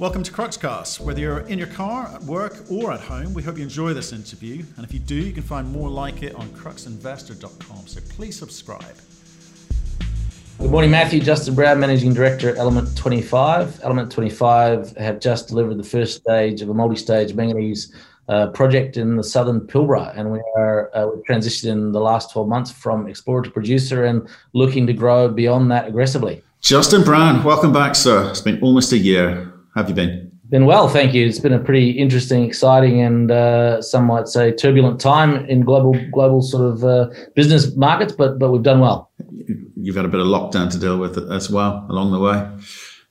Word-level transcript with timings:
Welcome 0.00 0.24
to 0.24 0.32
Cruxcast. 0.32 0.98
Whether 0.98 1.20
you're 1.20 1.38
in 1.46 1.56
your 1.56 1.68
car, 1.68 2.10
at 2.12 2.20
work, 2.24 2.64
or 2.68 2.90
at 2.90 2.98
home, 2.98 3.32
we 3.32 3.44
hope 3.44 3.58
you 3.58 3.62
enjoy 3.62 3.94
this 3.94 4.12
interview. 4.12 4.64
And 4.76 4.84
if 4.84 4.92
you 4.92 4.98
do, 4.98 5.14
you 5.14 5.32
can 5.32 5.44
find 5.44 5.70
more 5.70 5.88
like 5.88 6.24
it 6.24 6.34
on 6.34 6.48
cruxinvestor.com. 6.48 7.86
So 7.86 8.00
please 8.08 8.36
subscribe. 8.36 8.96
Good 10.58 10.72
morning, 10.72 10.90
Matthew. 10.90 11.20
Justin 11.20 11.54
Brown, 11.54 11.78
Managing 11.78 12.12
Director 12.12 12.50
at 12.50 12.56
Element 12.56 12.96
25. 12.96 13.82
Element 13.84 14.10
25 14.10 14.96
have 14.96 15.20
just 15.20 15.46
delivered 15.46 15.78
the 15.78 15.84
first 15.84 16.16
stage 16.16 16.60
of 16.60 16.70
a 16.70 16.74
multi 16.74 16.96
stage 16.96 17.32
manganese 17.34 17.94
uh, 18.28 18.48
project 18.48 18.96
in 18.96 19.14
the 19.14 19.22
southern 19.22 19.60
Pilbara, 19.60 20.12
and 20.18 20.32
we 20.32 20.40
are 20.56 20.90
uh, 20.96 21.06
we've 21.06 21.24
transitioned 21.24 21.70
in 21.70 21.92
the 21.92 22.00
last 22.00 22.32
12 22.32 22.48
months 22.48 22.72
from 22.72 23.06
explorer 23.06 23.42
to 23.42 23.50
producer 23.50 24.06
and 24.06 24.28
looking 24.54 24.88
to 24.88 24.92
grow 24.92 25.28
beyond 25.28 25.70
that 25.70 25.86
aggressively. 25.86 26.42
Justin 26.60 27.04
Brown, 27.04 27.44
welcome 27.44 27.72
back, 27.72 27.94
sir. 27.94 28.28
It's 28.30 28.40
been 28.40 28.60
almost 28.60 28.90
a 28.90 28.98
year 28.98 29.53
have 29.74 29.88
you 29.88 29.94
been? 29.94 30.30
Been 30.50 30.66
well, 30.66 30.88
thank 30.88 31.14
you. 31.14 31.26
It's 31.26 31.40
been 31.40 31.54
a 31.54 31.58
pretty 31.58 31.90
interesting, 31.90 32.44
exciting, 32.44 33.00
and 33.00 33.30
uh, 33.30 33.80
some 33.80 34.04
might 34.04 34.28
say 34.28 34.52
turbulent 34.52 35.00
time 35.00 35.46
in 35.46 35.62
global 35.62 35.94
global 36.12 36.42
sort 36.42 36.64
of 36.70 36.84
uh, 36.84 37.08
business 37.34 37.74
markets, 37.76 38.12
but 38.12 38.38
but 38.38 38.50
we've 38.50 38.62
done 38.62 38.80
well. 38.80 39.10
You've 39.76 39.96
had 39.96 40.04
a 40.04 40.08
bit 40.08 40.20
of 40.20 40.26
lockdown 40.26 40.70
to 40.70 40.78
deal 40.78 40.98
with 40.98 41.18
as 41.30 41.50
well 41.50 41.86
along 41.88 42.12
the 42.12 42.20
way. 42.20 42.46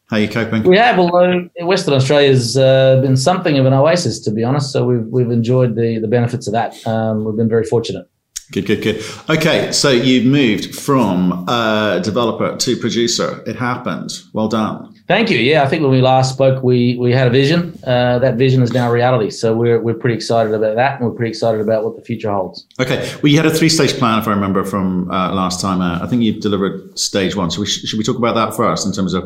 How 0.09 0.17
are 0.17 0.19
you 0.19 0.29
coping? 0.29 0.63
We 0.63 0.77
have, 0.77 0.99
although 0.99 1.49
Western 1.61 1.95
Australia's 1.95 2.55
uh, 2.55 3.01
been 3.01 3.17
something 3.17 3.57
of 3.57 3.65
an 3.65 3.73
oasis, 3.73 4.19
to 4.21 4.31
be 4.31 4.43
honest. 4.43 4.71
So 4.71 4.85
we've 4.85 5.05
we've 5.07 5.31
enjoyed 5.31 5.75
the 5.75 5.97
the 5.99 6.07
benefits 6.07 6.45
of 6.45 6.53
that. 6.53 6.85
Um, 6.85 7.25
we've 7.25 7.35
been 7.35 7.49
very 7.49 7.63
fortunate. 7.63 8.07
Good, 8.51 8.65
good, 8.65 8.81
good. 8.81 9.03
Okay, 9.29 9.71
so 9.71 9.89
you've 9.89 10.25
moved 10.25 10.75
from 10.75 11.45
uh, 11.47 11.99
developer 11.99 12.55
to 12.57 12.77
producer. 12.77 13.41
It 13.47 13.55
happened. 13.55 14.11
Well 14.33 14.47
done. 14.47 14.93
Thank 15.07 15.29
you. 15.29 15.37
Yeah, 15.37 15.63
I 15.63 15.67
think 15.67 15.81
when 15.81 15.91
we 15.91 16.01
last 16.01 16.33
spoke, 16.33 16.63
we 16.63 16.95
we 16.97 17.11
had 17.11 17.27
a 17.27 17.29
vision. 17.29 17.77
Uh, 17.85 18.19
that 18.19 18.35
vision 18.35 18.61
is 18.61 18.71
now 18.71 18.89
reality. 18.91 19.29
So 19.31 19.53
we're 19.55 19.81
we're 19.81 19.95
pretty 19.95 20.15
excited 20.15 20.53
about 20.53 20.75
that, 20.75 20.99
and 20.99 21.09
we're 21.09 21.15
pretty 21.15 21.29
excited 21.29 21.59
about 21.59 21.83
what 21.83 21.95
the 21.97 22.01
future 22.01 22.31
holds. 22.31 22.65
Okay. 22.79 23.13
Well, 23.21 23.31
you 23.31 23.37
had 23.37 23.45
a 23.45 23.53
three 23.53 23.69
stage 23.69 23.93
plan, 23.97 24.19
if 24.19 24.27
I 24.27 24.31
remember 24.31 24.63
from 24.63 25.11
uh, 25.11 25.33
last 25.33 25.59
time. 25.59 25.81
I 25.81 26.07
think 26.07 26.21
you 26.21 26.39
delivered 26.39 26.97
stage 26.97 27.35
one. 27.35 27.51
So 27.51 27.61
we 27.61 27.67
sh- 27.67 27.85
should 27.85 27.97
we 27.97 28.03
talk 28.03 28.17
about 28.17 28.35
that 28.35 28.55
first 28.55 28.85
in 28.85 28.93
terms 28.93 29.13
of 29.13 29.23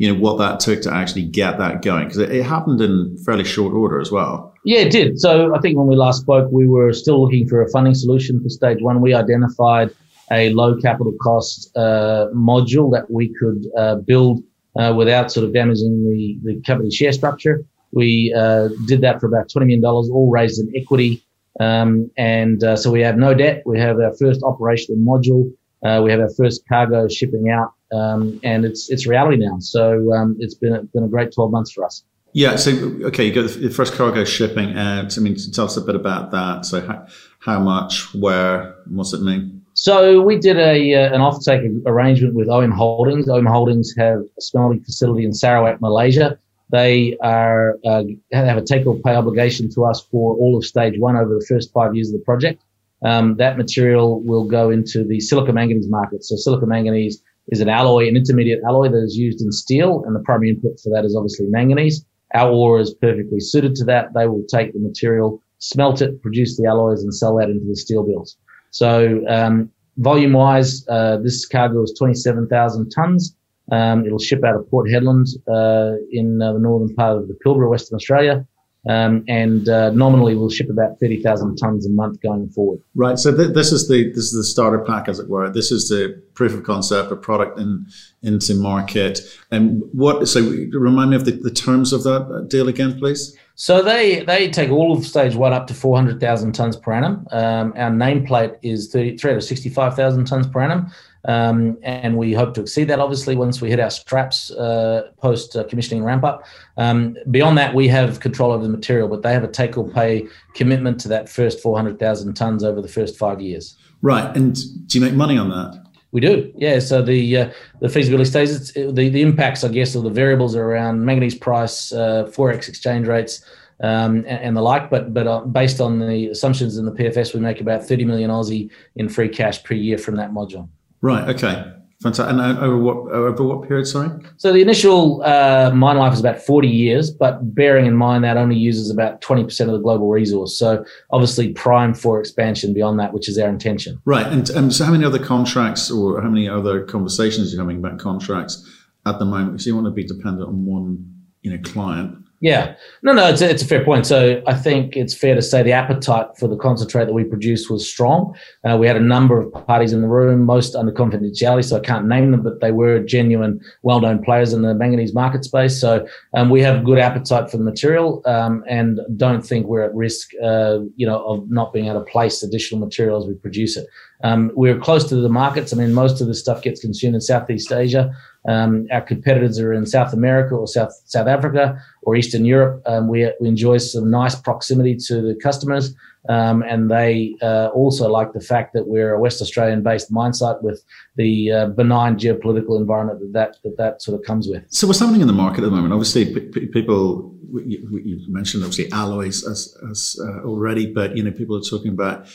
you 0.00 0.10
know 0.10 0.18
what 0.18 0.38
that 0.38 0.58
took 0.60 0.80
to 0.80 0.90
actually 0.90 1.22
get 1.22 1.58
that 1.58 1.82
going 1.82 2.04
because 2.04 2.16
it, 2.16 2.30
it, 2.30 2.42
happened 2.42 2.80
in 2.80 3.18
fairly 3.26 3.44
short 3.44 3.74
order 3.74 4.00
as 4.00 4.10
well. 4.10 4.54
Yeah 4.64 4.78
it 4.78 4.90
did. 4.90 5.20
So 5.20 5.54
i 5.54 5.60
think 5.60 5.76
when 5.76 5.86
we 5.88 5.94
last 5.94 6.22
spoke 6.22 6.50
we 6.50 6.66
were 6.66 6.94
still 6.94 7.22
looking 7.22 7.46
for 7.46 7.60
a 7.60 7.68
funding 7.68 7.94
solution 7.94 8.42
for 8.42 8.48
stage 8.48 8.78
one. 8.80 9.02
We 9.02 9.12
identified 9.12 9.90
a 10.32 10.54
low 10.54 10.74
capital 10.80 11.12
cost 11.20 11.70
uh, 11.76 12.28
module 12.34 12.90
that 12.92 13.10
we 13.10 13.34
could 13.38 13.66
uh, 13.76 13.96
build 13.96 14.42
uh, 14.78 14.94
without 14.96 15.30
sort 15.30 15.44
of 15.44 15.52
damaging 15.52 16.02
the, 16.04 16.38
the 16.44 16.62
company 16.62 16.90
share 16.90 17.12
structure. 17.12 17.62
We 17.92 18.34
uh, 18.34 18.68
did 18.86 19.02
that 19.02 19.20
for 19.20 19.26
about 19.26 19.50
$20 19.50 19.66
million 19.66 19.84
all 19.84 20.30
raised 20.32 20.60
in 20.60 20.72
equity. 20.74 21.22
Um, 21.58 22.10
and 22.16 22.64
uh, 22.64 22.76
so 22.76 22.90
we 22.90 23.00
have 23.00 23.18
no 23.18 23.34
debt. 23.34 23.64
We 23.66 23.78
have 23.80 23.98
our 23.98 24.14
first 24.16 24.42
operational 24.44 24.98
module. 24.98 25.52
Uh, 25.84 26.00
we 26.02 26.10
have 26.10 26.20
our 26.20 26.32
first 26.38 26.62
cargo 26.68 27.06
shipping 27.08 27.50
out 27.50 27.74
um, 27.92 28.40
and 28.42 28.64
it's 28.64 28.90
it's 28.90 29.06
reality 29.06 29.36
now. 29.36 29.58
So 29.60 30.12
um, 30.12 30.36
it's 30.38 30.54
been 30.54 30.74
a, 30.74 30.82
been 30.82 31.04
a 31.04 31.08
great 31.08 31.32
twelve 31.32 31.50
months 31.50 31.72
for 31.72 31.84
us. 31.84 32.04
Yeah. 32.32 32.56
So 32.56 32.70
okay, 33.04 33.24
you 33.24 33.32
got 33.32 33.50
the 33.50 33.70
first 33.70 33.94
cargo 33.94 34.24
shipping 34.24 34.76
out. 34.76 35.16
I 35.16 35.20
mean, 35.20 35.36
tell 35.52 35.64
us 35.64 35.76
a 35.76 35.80
bit 35.80 35.96
about 35.96 36.30
that. 36.30 36.64
So 36.64 36.80
how, 36.80 37.06
how 37.40 37.58
much, 37.58 38.14
where, 38.14 38.76
what's 38.86 39.12
it 39.12 39.22
mean? 39.22 39.62
So 39.74 40.20
we 40.20 40.38
did 40.38 40.56
a 40.56 40.94
uh, 40.94 41.14
an 41.14 41.20
offtake 41.20 41.82
arrangement 41.86 42.34
with 42.34 42.48
OM 42.48 42.70
Holdings. 42.70 43.28
OM 43.28 43.46
Holdings 43.46 43.94
have 43.96 44.20
a 44.20 44.40
smelting 44.40 44.82
facility 44.82 45.24
in 45.24 45.32
Sarawak, 45.32 45.80
Malaysia. 45.80 46.38
They 46.70 47.16
are 47.22 47.78
uh, 47.84 48.04
have 48.32 48.58
a 48.58 48.62
take 48.62 48.86
or 48.86 48.96
pay 48.96 49.14
obligation 49.14 49.70
to 49.74 49.84
us 49.84 50.06
for 50.10 50.36
all 50.36 50.56
of 50.56 50.64
stage 50.64 50.98
one 50.98 51.16
over 51.16 51.34
the 51.34 51.44
first 51.48 51.72
five 51.72 51.94
years 51.94 52.12
of 52.12 52.20
the 52.20 52.24
project. 52.24 52.62
Um, 53.02 53.36
that 53.36 53.56
material 53.56 54.20
will 54.20 54.44
go 54.44 54.70
into 54.70 55.04
the 55.04 55.20
silica 55.20 55.52
manganese 55.52 55.88
market. 55.88 56.24
So 56.24 56.36
silica 56.36 56.66
manganese 56.66 57.22
is 57.50 57.60
an 57.60 57.68
alloy, 57.68 58.08
an 58.08 58.16
intermediate 58.16 58.60
alloy 58.66 58.88
that 58.88 59.02
is 59.02 59.16
used 59.16 59.40
in 59.40 59.52
steel, 59.52 60.02
and 60.06 60.14
the 60.14 60.20
primary 60.20 60.50
input 60.50 60.78
for 60.80 60.90
that 60.90 61.04
is 61.04 61.16
obviously 61.16 61.46
manganese. 61.46 62.04
Our 62.34 62.50
ore 62.50 62.80
is 62.80 62.94
perfectly 62.94 63.40
suited 63.40 63.74
to 63.76 63.84
that. 63.86 64.14
They 64.14 64.26
will 64.26 64.44
take 64.48 64.72
the 64.72 64.78
material, 64.78 65.42
smelt 65.58 66.00
it, 66.00 66.22
produce 66.22 66.56
the 66.56 66.66
alloys, 66.66 67.02
and 67.02 67.14
sell 67.14 67.36
that 67.36 67.50
into 67.50 67.66
the 67.66 67.76
steel 67.76 68.06
mills. 68.06 68.36
So, 68.70 69.24
um, 69.28 69.70
volume 69.96 70.32
wise, 70.32 70.86
uh, 70.88 71.18
this 71.18 71.44
cargo 71.46 71.82
is 71.82 71.92
27,000 71.98 72.90
tons. 72.90 73.34
Um, 73.72 74.04
it'll 74.04 74.18
ship 74.18 74.44
out 74.44 74.56
of 74.56 74.68
Port 74.70 74.88
Hedland 74.88 75.28
uh, 75.48 75.96
in 76.10 76.40
uh, 76.42 76.52
the 76.52 76.58
northern 76.58 76.94
part 76.94 77.16
of 77.16 77.28
the 77.28 77.36
Pilbara, 77.44 77.68
Western 77.68 77.96
Australia. 77.96 78.46
Um, 78.88 79.24
and 79.28 79.68
uh, 79.68 79.90
nominally 79.90 80.34
we'll 80.34 80.48
ship 80.48 80.70
about 80.70 80.98
30,000 81.00 81.56
tons 81.56 81.86
a 81.86 81.90
month 81.90 82.20
going 82.22 82.48
forward. 82.48 82.80
Right. 82.94 83.18
So 83.18 83.36
th- 83.36 83.52
this 83.52 83.72
is 83.72 83.88
the 83.88 84.08
this 84.08 84.24
is 84.24 84.32
the 84.32 84.44
starter 84.44 84.78
pack, 84.78 85.06
as 85.06 85.18
it 85.18 85.28
were. 85.28 85.50
This 85.50 85.70
is 85.70 85.88
the 85.88 86.22
proof 86.34 86.54
of 86.54 86.62
concept, 86.62 87.12
a 87.12 87.16
product 87.16 87.58
in 87.58 87.86
into 88.22 88.54
market. 88.54 89.20
And 89.50 89.82
what? 89.92 90.26
So 90.28 90.40
remind 90.72 91.10
me 91.10 91.16
of 91.16 91.26
the, 91.26 91.32
the 91.32 91.50
terms 91.50 91.92
of 91.92 92.04
that 92.04 92.46
deal 92.48 92.68
again, 92.68 92.98
please. 92.98 93.36
So 93.54 93.82
they 93.82 94.24
they 94.24 94.48
take 94.48 94.70
all 94.70 94.96
of 94.96 95.04
stage 95.04 95.34
one 95.34 95.52
up 95.52 95.66
to 95.66 95.74
400,000 95.74 96.52
tons 96.54 96.76
per 96.78 96.92
annum. 96.94 97.26
Um, 97.30 97.74
our 97.76 97.90
nameplate 97.90 98.56
is 98.62 98.90
30, 98.90 99.18
365,000 99.18 100.24
tons 100.24 100.46
per 100.46 100.62
annum. 100.62 100.90
Um, 101.26 101.78
and 101.82 102.16
we 102.16 102.32
hope 102.32 102.54
to 102.54 102.62
exceed 102.62 102.84
that 102.84 102.98
obviously 102.98 103.36
once 103.36 103.60
we 103.60 103.68
hit 103.68 103.78
our 103.78 103.90
straps 103.90 104.50
uh, 104.52 105.10
post 105.18 105.54
uh, 105.54 105.64
commissioning 105.64 106.02
ramp 106.02 106.24
up. 106.24 106.44
Um, 106.76 107.16
beyond 107.30 107.58
that, 107.58 107.74
we 107.74 107.88
have 107.88 108.20
control 108.20 108.52
over 108.52 108.62
the 108.62 108.70
material, 108.70 109.08
but 109.08 109.22
they 109.22 109.32
have 109.32 109.44
a 109.44 109.48
take 109.48 109.76
or 109.76 109.88
pay 109.88 110.26
commitment 110.54 110.98
to 111.00 111.08
that 111.08 111.28
first 111.28 111.60
400,000 111.60 112.34
tons 112.34 112.64
over 112.64 112.80
the 112.80 112.88
first 112.88 113.18
five 113.18 113.40
years. 113.40 113.76
Right. 114.02 114.34
And 114.34 114.54
do 114.86 114.98
you 114.98 115.04
make 115.04 115.14
money 115.14 115.36
on 115.36 115.50
that? 115.50 115.84
We 116.12 116.20
do, 116.20 116.52
yeah. 116.56 116.80
So 116.80 117.02
the 117.02 117.36
uh, 117.36 117.52
the 117.80 117.88
feasibility 117.88 118.28
stages, 118.28 118.72
the 118.72 118.90
the 118.90 119.22
impacts, 119.22 119.62
I 119.62 119.68
guess, 119.68 119.94
of 119.94 120.02
the 120.02 120.10
variables 120.10 120.56
are 120.56 120.64
around 120.64 121.04
manganese 121.04 121.36
price, 121.36 121.92
uh, 121.92 122.24
forex 122.24 122.68
exchange 122.68 123.06
rates, 123.06 123.44
um, 123.80 124.16
and, 124.16 124.26
and, 124.26 124.56
the 124.56 124.60
like. 124.60 124.90
But 124.90 125.14
but 125.14 125.28
uh, 125.28 125.42
based 125.42 125.80
on 125.80 126.00
the 126.00 126.26
assumptions 126.26 126.78
in 126.78 126.84
the 126.84 126.90
PFS, 126.90 127.32
we 127.32 127.38
make 127.38 127.60
about 127.60 127.84
30 127.84 128.06
million 128.06 128.28
Aussie 128.28 128.70
in 128.96 129.08
free 129.08 129.28
cash 129.28 129.62
per 129.62 129.74
year 129.74 129.98
from 129.98 130.16
that 130.16 130.32
module. 130.32 130.68
Right. 131.00 131.28
Okay. 131.34 131.72
Fantastic. 132.02 132.32
And 132.32 132.40
uh, 132.40 132.60
over 132.60 132.78
what 132.78 132.96
over 133.12 133.44
what 133.44 133.68
period? 133.68 133.86
Sorry. 133.86 134.08
So 134.38 134.54
the 134.54 134.62
initial 134.62 135.22
uh, 135.22 135.70
mine 135.74 135.98
life 135.98 136.14
is 136.14 136.20
about 136.20 136.40
forty 136.40 136.68
years, 136.68 137.10
but 137.10 137.54
bearing 137.54 137.84
in 137.84 137.94
mind 137.94 138.24
that 138.24 138.38
only 138.38 138.56
uses 138.56 138.90
about 138.90 139.20
twenty 139.20 139.44
percent 139.44 139.68
of 139.68 139.76
the 139.76 139.82
global 139.82 140.08
resource. 140.08 140.58
So 140.58 140.82
obviously 141.10 141.52
prime 141.52 141.92
for 141.92 142.18
expansion 142.18 142.72
beyond 142.72 142.98
that, 143.00 143.12
which 143.12 143.28
is 143.28 143.38
our 143.38 143.50
intention. 143.50 144.00
Right. 144.06 144.26
And 144.26 144.50
um, 144.52 144.70
so, 144.70 144.86
how 144.86 144.92
many 144.92 145.04
other 145.04 145.18
contracts 145.18 145.90
or 145.90 146.22
how 146.22 146.28
many 146.30 146.48
other 146.48 146.84
conversations 146.84 147.52
are 147.52 147.56
you 147.56 147.60
having 147.60 147.76
about 147.76 147.98
contracts 147.98 148.66
at 149.04 149.18
the 149.18 149.26
moment? 149.26 149.52
Because 149.52 149.66
you 149.66 149.74
want 149.74 149.86
to 149.86 149.90
be 149.90 150.04
dependent 150.04 150.48
on 150.48 150.64
one, 150.64 151.06
you 151.42 151.50
know, 151.50 151.58
client. 151.62 152.16
Yeah, 152.42 152.76
no, 153.02 153.12
no, 153.12 153.28
it's 153.28 153.42
a, 153.42 153.50
it's 153.50 153.62
a 153.62 153.66
fair 153.66 153.84
point. 153.84 154.06
So 154.06 154.42
I 154.46 154.54
think 154.54 154.96
it's 154.96 155.12
fair 155.12 155.34
to 155.34 155.42
say 155.42 155.62
the 155.62 155.72
appetite 155.72 156.26
for 156.38 156.48
the 156.48 156.56
concentrate 156.56 157.04
that 157.04 157.12
we 157.12 157.22
produced 157.22 157.70
was 157.70 157.86
strong. 157.86 158.34
Uh, 158.64 158.78
we 158.78 158.86
had 158.86 158.96
a 158.96 159.00
number 159.00 159.38
of 159.38 159.52
parties 159.66 159.92
in 159.92 160.00
the 160.00 160.08
room, 160.08 160.46
most 160.46 160.74
under 160.74 160.90
confidentiality, 160.90 161.66
so 161.66 161.76
I 161.76 161.80
can't 161.80 162.06
name 162.06 162.30
them, 162.30 162.42
but 162.42 162.62
they 162.62 162.72
were 162.72 162.98
genuine, 163.00 163.60
well-known 163.82 164.24
players 164.24 164.54
in 164.54 164.62
the 164.62 164.74
manganese 164.74 165.12
market 165.12 165.44
space. 165.44 165.78
So 165.78 166.06
um, 166.32 166.48
we 166.48 166.62
have 166.62 166.82
good 166.82 166.98
appetite 166.98 167.50
for 167.50 167.58
the 167.58 167.64
material, 167.64 168.22
um, 168.24 168.64
and 168.66 169.00
don't 169.18 169.42
think 169.42 169.66
we're 169.66 169.82
at 169.82 169.94
risk, 169.94 170.30
uh, 170.42 170.78
you 170.96 171.06
know, 171.06 171.22
of 171.26 171.50
not 171.50 171.74
being 171.74 171.88
able 171.88 172.02
to 172.02 172.10
place 172.10 172.42
additional 172.42 172.80
material 172.80 173.20
as 173.20 173.28
we 173.28 173.34
produce 173.34 173.76
it. 173.76 173.86
Um, 174.22 174.50
we're 174.54 174.78
close 174.78 175.08
to 175.08 175.16
the 175.16 175.28
markets. 175.28 175.72
I 175.72 175.76
mean, 175.76 175.94
most 175.94 176.20
of 176.20 176.26
the 176.26 176.34
stuff 176.34 176.62
gets 176.62 176.80
consumed 176.80 177.14
in 177.14 177.20
Southeast 177.20 177.72
Asia. 177.72 178.14
Um, 178.48 178.86
our 178.90 179.00
competitors 179.02 179.58
are 179.58 179.72
in 179.72 179.86
South 179.86 180.12
America 180.12 180.54
or 180.54 180.66
South 180.66 180.92
South 181.04 181.26
Africa 181.26 181.80
or 182.02 182.16
Eastern 182.16 182.44
Europe. 182.44 182.82
Um, 182.86 183.08
we, 183.08 183.30
we 183.40 183.48
enjoy 183.48 183.78
some 183.78 184.10
nice 184.10 184.34
proximity 184.34 184.96
to 185.08 185.20
the 185.20 185.34
customers, 185.42 185.94
um, 186.28 186.62
and 186.62 186.90
they 186.90 187.36
uh, 187.42 187.68
also 187.74 188.08
like 188.08 188.32
the 188.32 188.40
fact 188.40 188.72
that 188.72 188.86
we're 188.86 189.12
a 189.12 189.20
West 189.20 189.42
Australian-based 189.42 190.10
mine 190.10 190.32
site 190.32 190.62
with 190.62 190.82
the 191.16 191.52
uh, 191.52 191.66
benign 191.66 192.16
geopolitical 192.16 192.78
environment 192.78 193.20
that 193.20 193.32
that, 193.32 193.56
that 193.62 193.76
that 193.76 194.02
sort 194.02 194.18
of 194.18 194.24
comes 194.24 194.48
with. 194.48 194.64
So, 194.70 194.86
what's 194.86 195.00
happening 195.00 195.20
in 195.20 195.26
the 195.26 195.34
market 195.34 195.58
at 195.58 195.66
the 195.66 195.70
moment? 195.70 195.92
Obviously, 195.92 196.32
p- 196.32 196.40
p- 196.40 196.66
people 196.66 197.34
you, 197.64 198.24
mentioned 198.28 198.62
obviously 198.62 198.90
alloys 198.92 199.44
as, 199.46 199.76
as 199.90 200.16
uh, 200.22 200.42
already, 200.44 200.92
but 200.92 201.16
you 201.16 201.22
know 201.22 201.30
people 201.30 201.56
are 201.56 201.62
talking 201.62 201.92
about 201.92 202.26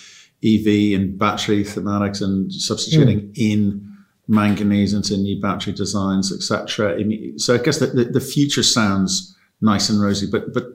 EV 0.44 1.00
and 1.00 1.18
battery 1.18 1.64
thematics 1.64 2.22
and 2.22 2.52
substituting 2.52 3.22
mm. 3.22 3.38
in 3.38 3.96
manganese 4.28 4.94
into 4.94 5.18
new 5.18 5.40
battery 5.40 5.74
designs, 5.74 6.34
etc. 6.34 6.98
So 7.38 7.56
I 7.56 7.58
guess 7.60 7.80
the, 7.80 7.88
the, 7.88 8.06
the, 8.06 8.20
future 8.20 8.64
sounds 8.64 9.36
nice 9.62 9.90
and 9.90 10.02
rosy, 10.02 10.28
but 10.30 10.54
but 10.54 10.66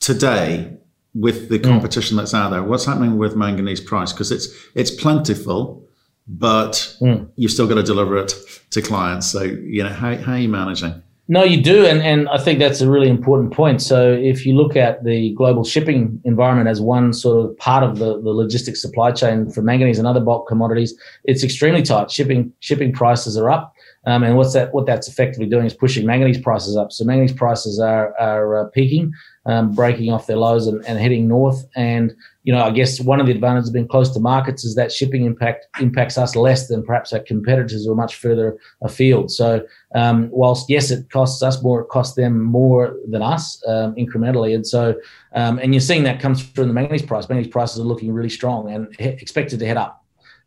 today 0.00 0.76
with 1.14 1.48
the 1.48 1.58
hmm. 1.58 1.64
competition 1.64 2.16
mm. 2.16 2.20
that's 2.20 2.34
out 2.34 2.50
there, 2.50 2.62
what's 2.62 2.84
happening 2.84 3.18
with 3.18 3.36
manganese 3.36 3.80
price? 3.80 4.12
Because 4.12 4.30
it's 4.30 4.48
it's 4.74 4.90
plentiful, 4.90 5.86
but 6.26 6.94
mm. 7.00 7.28
you've 7.36 7.52
still 7.52 7.66
got 7.66 7.76
to 7.76 7.82
deliver 7.82 8.16
it 8.18 8.34
to 8.70 8.82
clients. 8.82 9.26
So 9.30 9.42
you 9.42 9.82
know 9.82 9.90
how, 9.90 10.16
how 10.16 10.32
are 10.32 10.38
you 10.38 10.48
managing? 10.48 11.02
No, 11.32 11.44
you 11.44 11.62
do, 11.62 11.86
and, 11.86 12.02
and 12.02 12.28
I 12.28 12.38
think 12.38 12.58
that's 12.58 12.80
a 12.80 12.90
really 12.90 13.08
important 13.08 13.52
point. 13.52 13.80
So, 13.80 14.14
if 14.14 14.44
you 14.44 14.56
look 14.56 14.74
at 14.74 15.04
the 15.04 15.32
global 15.34 15.62
shipping 15.62 16.20
environment 16.24 16.68
as 16.68 16.80
one 16.80 17.12
sort 17.12 17.48
of 17.48 17.56
part 17.56 17.84
of 17.84 18.00
the, 18.00 18.20
the 18.20 18.30
logistics 18.30 18.82
supply 18.82 19.12
chain 19.12 19.48
for 19.48 19.62
manganese 19.62 20.00
and 20.00 20.08
other 20.08 20.18
bulk 20.18 20.48
commodities, 20.48 20.92
it's 21.22 21.44
extremely 21.44 21.82
tight. 21.82 22.10
Shipping 22.10 22.52
shipping 22.58 22.92
prices 22.92 23.36
are 23.36 23.48
up, 23.48 23.72
um, 24.06 24.22
and 24.22 24.36
what's 24.36 24.54
that? 24.54 24.72
What 24.72 24.86
that's 24.86 25.08
effectively 25.08 25.46
doing 25.46 25.66
is 25.66 25.74
pushing 25.74 26.06
manganese 26.06 26.40
prices 26.40 26.74
up. 26.74 26.90
So, 26.90 27.04
manganese 27.04 27.34
prices 27.34 27.78
are 27.78 28.18
are 28.18 28.56
uh, 28.56 28.64
peaking, 28.70 29.12
um, 29.44 29.72
breaking 29.74 30.10
off 30.10 30.26
their 30.26 30.38
lows 30.38 30.66
and, 30.66 30.82
and 30.86 30.98
heading 30.98 31.28
north. 31.28 31.66
And 31.76 32.14
you 32.44 32.52
know, 32.54 32.62
I 32.62 32.70
guess 32.70 32.98
one 32.98 33.20
of 33.20 33.26
the 33.26 33.32
advantages 33.32 33.68
of 33.68 33.74
being 33.74 33.88
close 33.88 34.08
to 34.14 34.20
markets 34.20 34.64
is 34.64 34.74
that 34.74 34.90
shipping 34.90 35.26
impact 35.26 35.66
impacts 35.80 36.16
us 36.16 36.34
less 36.34 36.68
than 36.68 36.82
perhaps 36.82 37.12
our 37.12 37.20
competitors 37.20 37.84
who 37.84 37.92
are 37.92 37.96
much 37.96 38.14
further 38.14 38.58
afield. 38.80 39.30
So, 39.30 39.66
um, 39.94 40.30
whilst 40.30 40.70
yes, 40.70 40.90
it 40.90 41.10
costs 41.10 41.42
us 41.42 41.62
more, 41.62 41.82
it 41.82 41.88
costs 41.88 42.16
them 42.16 42.42
more 42.42 42.96
than 43.06 43.20
us 43.20 43.62
um, 43.66 43.94
incrementally. 43.96 44.54
And 44.54 44.66
so, 44.66 44.98
um, 45.34 45.58
and 45.58 45.74
you're 45.74 45.82
seeing 45.82 46.04
that 46.04 46.20
comes 46.20 46.42
through 46.42 46.62
in 46.62 46.68
the 46.68 46.74
manganese 46.74 47.02
price. 47.02 47.28
Manganese 47.28 47.52
prices 47.52 47.80
are 47.80 47.84
looking 47.84 48.14
really 48.14 48.30
strong 48.30 48.70
and 48.70 48.96
he- 48.98 49.08
expected 49.08 49.58
to 49.58 49.66
head 49.66 49.76
up. 49.76 49.99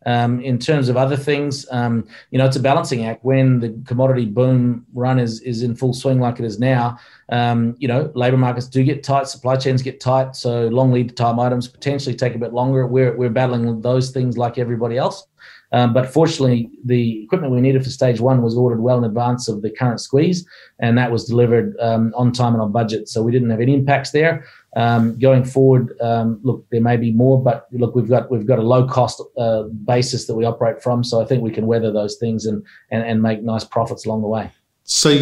Um, 0.05 0.41
in 0.41 0.59
terms 0.59 0.89
of 0.89 0.97
other 0.97 1.15
things, 1.15 1.65
um, 1.71 2.07
you 2.31 2.37
know, 2.37 2.45
it's 2.45 2.55
a 2.55 2.59
balancing 2.59 3.05
act. 3.05 3.23
When 3.23 3.59
the 3.59 3.77
commodity 3.85 4.25
boom 4.25 4.85
run 4.93 5.19
is 5.19 5.41
is 5.41 5.63
in 5.63 5.75
full 5.75 5.93
swing 5.93 6.19
like 6.19 6.39
it 6.39 6.45
is 6.45 6.59
now, 6.59 6.97
um, 7.29 7.75
you 7.79 7.87
know, 7.87 8.11
labour 8.15 8.37
markets 8.37 8.67
do 8.67 8.83
get 8.83 9.03
tight, 9.03 9.27
supply 9.27 9.55
chains 9.55 9.81
get 9.81 9.99
tight, 9.99 10.35
so 10.35 10.67
long 10.67 10.91
lead 10.91 11.15
time 11.15 11.39
items 11.39 11.67
potentially 11.67 12.15
take 12.15 12.35
a 12.35 12.39
bit 12.39 12.53
longer. 12.53 12.85
We're 12.85 13.15
we're 13.15 13.29
battling 13.29 13.81
those 13.81 14.11
things 14.11 14.37
like 14.37 14.57
everybody 14.57 14.97
else. 14.97 15.25
Um, 15.73 15.91
but 15.91 16.13
fortunately, 16.13 16.69
the 16.85 17.23
equipment 17.23 17.51
we 17.51 17.59
needed 17.59 17.83
for 17.83 17.89
stage 17.89 18.19
one 18.19 18.43
was 18.43 18.55
ordered 18.55 18.79
well 18.79 18.99
in 18.99 19.03
advance 19.05 19.47
of 19.47 19.63
the 19.63 19.71
current 19.71 19.99
squeeze, 19.99 20.45
and 20.79 20.97
that 20.99 21.11
was 21.11 21.25
delivered 21.25 21.75
um, 21.79 22.13
on 22.15 22.31
time 22.31 22.53
and 22.53 22.61
on 22.61 22.71
budget. 22.71 23.09
So 23.09 23.23
we 23.23 23.31
didn't 23.31 23.49
have 23.49 23.59
any 23.59 23.73
impacts 23.73 24.11
there. 24.11 24.45
Um, 24.75 25.19
going 25.19 25.45
forward, 25.45 25.95
um, 26.01 26.39
look, 26.43 26.65
there 26.71 26.81
may 26.81 26.97
be 26.97 27.11
more, 27.11 27.41
but 27.41 27.67
look, 27.71 27.95
we've 27.95 28.09
got 28.09 28.31
we've 28.31 28.47
got 28.47 28.57
a 28.57 28.63
low 28.63 28.87
cost 28.87 29.21
uh, 29.37 29.63
basis 29.63 30.25
that 30.27 30.35
we 30.35 30.45
operate 30.45 30.81
from, 30.81 31.03
so 31.03 31.21
I 31.21 31.25
think 31.25 31.43
we 31.43 31.51
can 31.51 31.67
weather 31.67 31.91
those 31.91 32.17
things 32.17 32.45
and 32.45 32.65
and, 32.89 33.03
and 33.03 33.21
make 33.21 33.43
nice 33.43 33.63
profits 33.63 34.05
along 34.05 34.21
the 34.21 34.27
way. 34.27 34.49
So 34.85 35.15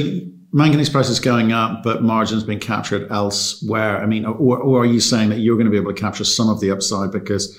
manganese 0.54 0.90
prices 0.90 1.20
going 1.20 1.52
up, 1.52 1.84
but 1.84 2.02
margins 2.02 2.44
being 2.44 2.60
captured 2.60 3.12
elsewhere. 3.12 4.02
I 4.02 4.06
mean, 4.06 4.26
or, 4.26 4.58
or 4.58 4.82
are 4.82 4.86
you 4.86 5.00
saying 5.00 5.30
that 5.30 5.40
you're 5.40 5.56
going 5.56 5.66
to 5.66 5.72
be 5.72 5.78
able 5.78 5.94
to 5.94 6.00
capture 6.00 6.24
some 6.24 6.50
of 6.50 6.60
the 6.60 6.72
upside 6.72 7.12
because 7.12 7.58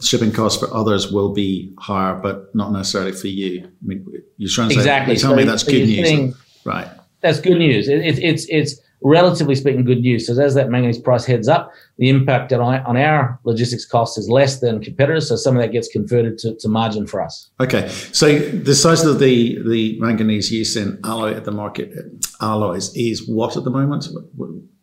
shipping 0.00 0.32
costs 0.32 0.58
for 0.58 0.72
others 0.74 1.12
will 1.12 1.32
be 1.32 1.72
higher, 1.78 2.14
but 2.14 2.54
not 2.54 2.72
necessarily 2.72 3.12
for 3.12 3.28
you. 3.28 3.64
I 3.64 3.68
mean, 3.82 4.06
you're 4.36 4.50
trying 4.50 4.70
to 4.70 4.74
exactly. 4.74 5.16
say, 5.16 5.22
tell 5.22 5.32
so, 5.32 5.36
me 5.36 5.44
that's 5.44 5.64
so 5.64 5.72
good 5.72 5.86
news, 5.86 6.08
saying, 6.08 6.34
right? 6.64 6.88
That's 7.20 7.40
good 7.40 7.58
news. 7.58 7.88
It, 7.88 8.00
it, 8.00 8.18
it's 8.18 8.46
it's 8.48 8.80
relatively 9.02 9.54
speaking 9.54 9.84
good 9.84 10.00
news. 10.00 10.26
So 10.26 10.40
as 10.40 10.54
that 10.54 10.68
manganese 10.68 10.98
price 10.98 11.24
heads 11.24 11.48
up, 11.48 11.72
the 11.98 12.08
impact 12.08 12.52
on, 12.52 12.60
on 12.60 12.96
our 12.96 13.38
logistics 13.44 13.84
costs 13.84 14.18
is 14.18 14.28
less 14.28 14.60
than 14.60 14.82
competitors. 14.82 15.28
So 15.28 15.36
some 15.36 15.56
of 15.56 15.62
that 15.62 15.72
gets 15.72 15.88
converted 15.88 16.38
to, 16.38 16.54
to 16.56 16.68
margin 16.68 17.06
for 17.06 17.20
us. 17.20 17.50
Okay. 17.60 17.88
So 18.12 18.38
the 18.38 18.74
size 18.74 19.04
of 19.04 19.18
the 19.18 19.58
the 19.68 19.98
manganese 20.00 20.50
use 20.50 20.76
in 20.76 20.98
alloy 21.04 21.34
at 21.34 21.44
the 21.44 21.52
market 21.52 21.92
alloys 22.40 22.94
is 22.94 23.28
what 23.28 23.56
at 23.56 23.64
the 23.64 23.70
moment? 23.70 24.08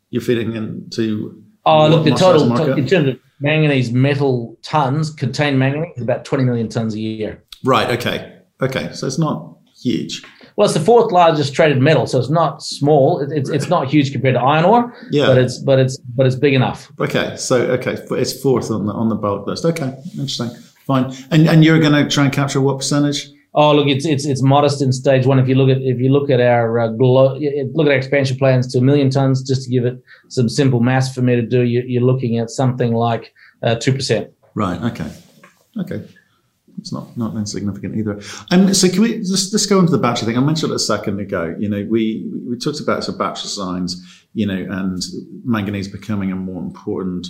You're 0.09 0.21
feeding 0.21 0.55
into. 0.55 1.43
Oh, 1.65 1.87
look, 1.87 2.05
the 2.05 2.11
total 2.11 2.77
in 2.77 2.87
terms 2.87 3.09
of 3.09 3.19
manganese 3.39 3.91
metal 3.91 4.57
tons 4.63 5.11
contained 5.11 5.59
manganese 5.59 5.97
is 5.97 6.03
about 6.03 6.25
20 6.25 6.43
million 6.45 6.69
tons 6.69 6.95
a 6.95 6.99
year. 6.99 7.43
Right. 7.63 7.89
Okay. 7.99 8.41
Okay. 8.61 8.91
So 8.93 9.05
it's 9.05 9.19
not 9.19 9.57
huge. 9.81 10.23
Well, 10.57 10.65
it's 10.65 10.73
the 10.73 10.83
fourth 10.83 11.11
largest 11.11 11.53
traded 11.53 11.79
metal, 11.79 12.07
so 12.07 12.17
it's 12.17 12.31
not 12.31 12.63
small. 12.63 13.19
It, 13.19 13.31
it's 13.31 13.49
it's 13.49 13.69
not 13.69 13.87
huge 13.87 14.11
compared 14.11 14.33
to 14.33 14.41
iron 14.41 14.65
ore. 14.65 14.93
Yeah. 15.11 15.27
But 15.27 15.37
it's 15.37 15.59
but 15.59 15.77
it's 15.77 15.97
but 15.99 16.25
it's 16.25 16.35
big 16.35 16.55
enough. 16.55 16.91
Okay. 16.99 17.35
So 17.37 17.61
okay, 17.73 17.95
it's 18.11 18.41
fourth 18.41 18.71
on 18.71 18.87
the 18.87 18.93
on 18.93 19.09
the 19.09 19.15
bulk 19.15 19.45
list. 19.45 19.65
Okay. 19.65 19.93
Interesting. 20.13 20.49
Fine. 20.87 21.13
And 21.29 21.47
and 21.47 21.63
you're 21.63 21.79
going 21.79 21.93
to 21.93 22.09
try 22.09 22.23
and 22.23 22.33
capture 22.33 22.59
what 22.59 22.77
percentage? 22.79 23.29
Oh, 23.53 23.71
look, 23.73 23.87
it's 23.87 24.05
it's 24.05 24.25
it's 24.25 24.41
modest 24.41 24.81
in 24.81 24.91
stage 24.91 25.27
one. 25.27 25.37
If 25.37 25.47
you 25.47 25.53
look 25.53 25.69
at 25.69 25.77
if 25.81 25.99
you 25.99 26.09
look 26.09 26.31
at 26.31 26.41
our 26.41 26.79
uh, 26.79 26.87
glo- 26.87 27.37
look 27.73 27.85
at 27.85 27.91
our 27.91 27.97
expansion 27.97 28.37
plans 28.37 28.71
to 28.73 28.79
a 28.79 28.81
million 28.81 29.11
tons, 29.11 29.43
just 29.43 29.65
to 29.65 29.69
give 29.69 29.85
it 29.85 30.01
some 30.29 30.49
simple 30.49 30.79
math 30.79 31.13
for 31.13 31.21
me 31.21 31.35
to 31.35 31.43
do, 31.43 31.61
you, 31.61 31.99
are 31.99 32.03
looking 32.03 32.39
at 32.39 32.49
something 32.49 32.93
like 32.93 33.31
uh, 33.61 33.75
two 33.75 33.91
uh, 33.91 33.95
percent. 33.95 34.33
Right. 34.55 34.81
Okay. 34.91 35.11
Okay. 35.81 36.03
It's 36.79 36.93
not 36.93 37.15
not 37.17 37.35
insignificant 37.35 37.95
either. 37.95 38.21
And 38.51 38.75
so, 38.75 38.87
can 38.89 39.01
we 39.01 39.17
just, 39.17 39.51
just 39.51 39.69
go 39.69 39.79
into 39.79 39.91
the 39.91 39.97
battery 39.97 40.27
thing? 40.27 40.37
I 40.37 40.41
mentioned 40.41 40.71
it 40.71 40.75
a 40.75 40.79
second 40.79 41.19
ago. 41.19 41.55
You 41.57 41.69
know, 41.69 41.85
we 41.89 42.29
we 42.47 42.57
talked 42.57 42.79
about 42.79 43.03
some 43.03 43.17
battery 43.17 43.43
designs, 43.43 44.25
you 44.33 44.45
know, 44.45 44.65
and 44.69 45.01
manganese 45.43 45.87
becoming 45.87 46.31
a 46.31 46.35
more 46.35 46.61
important 46.61 47.27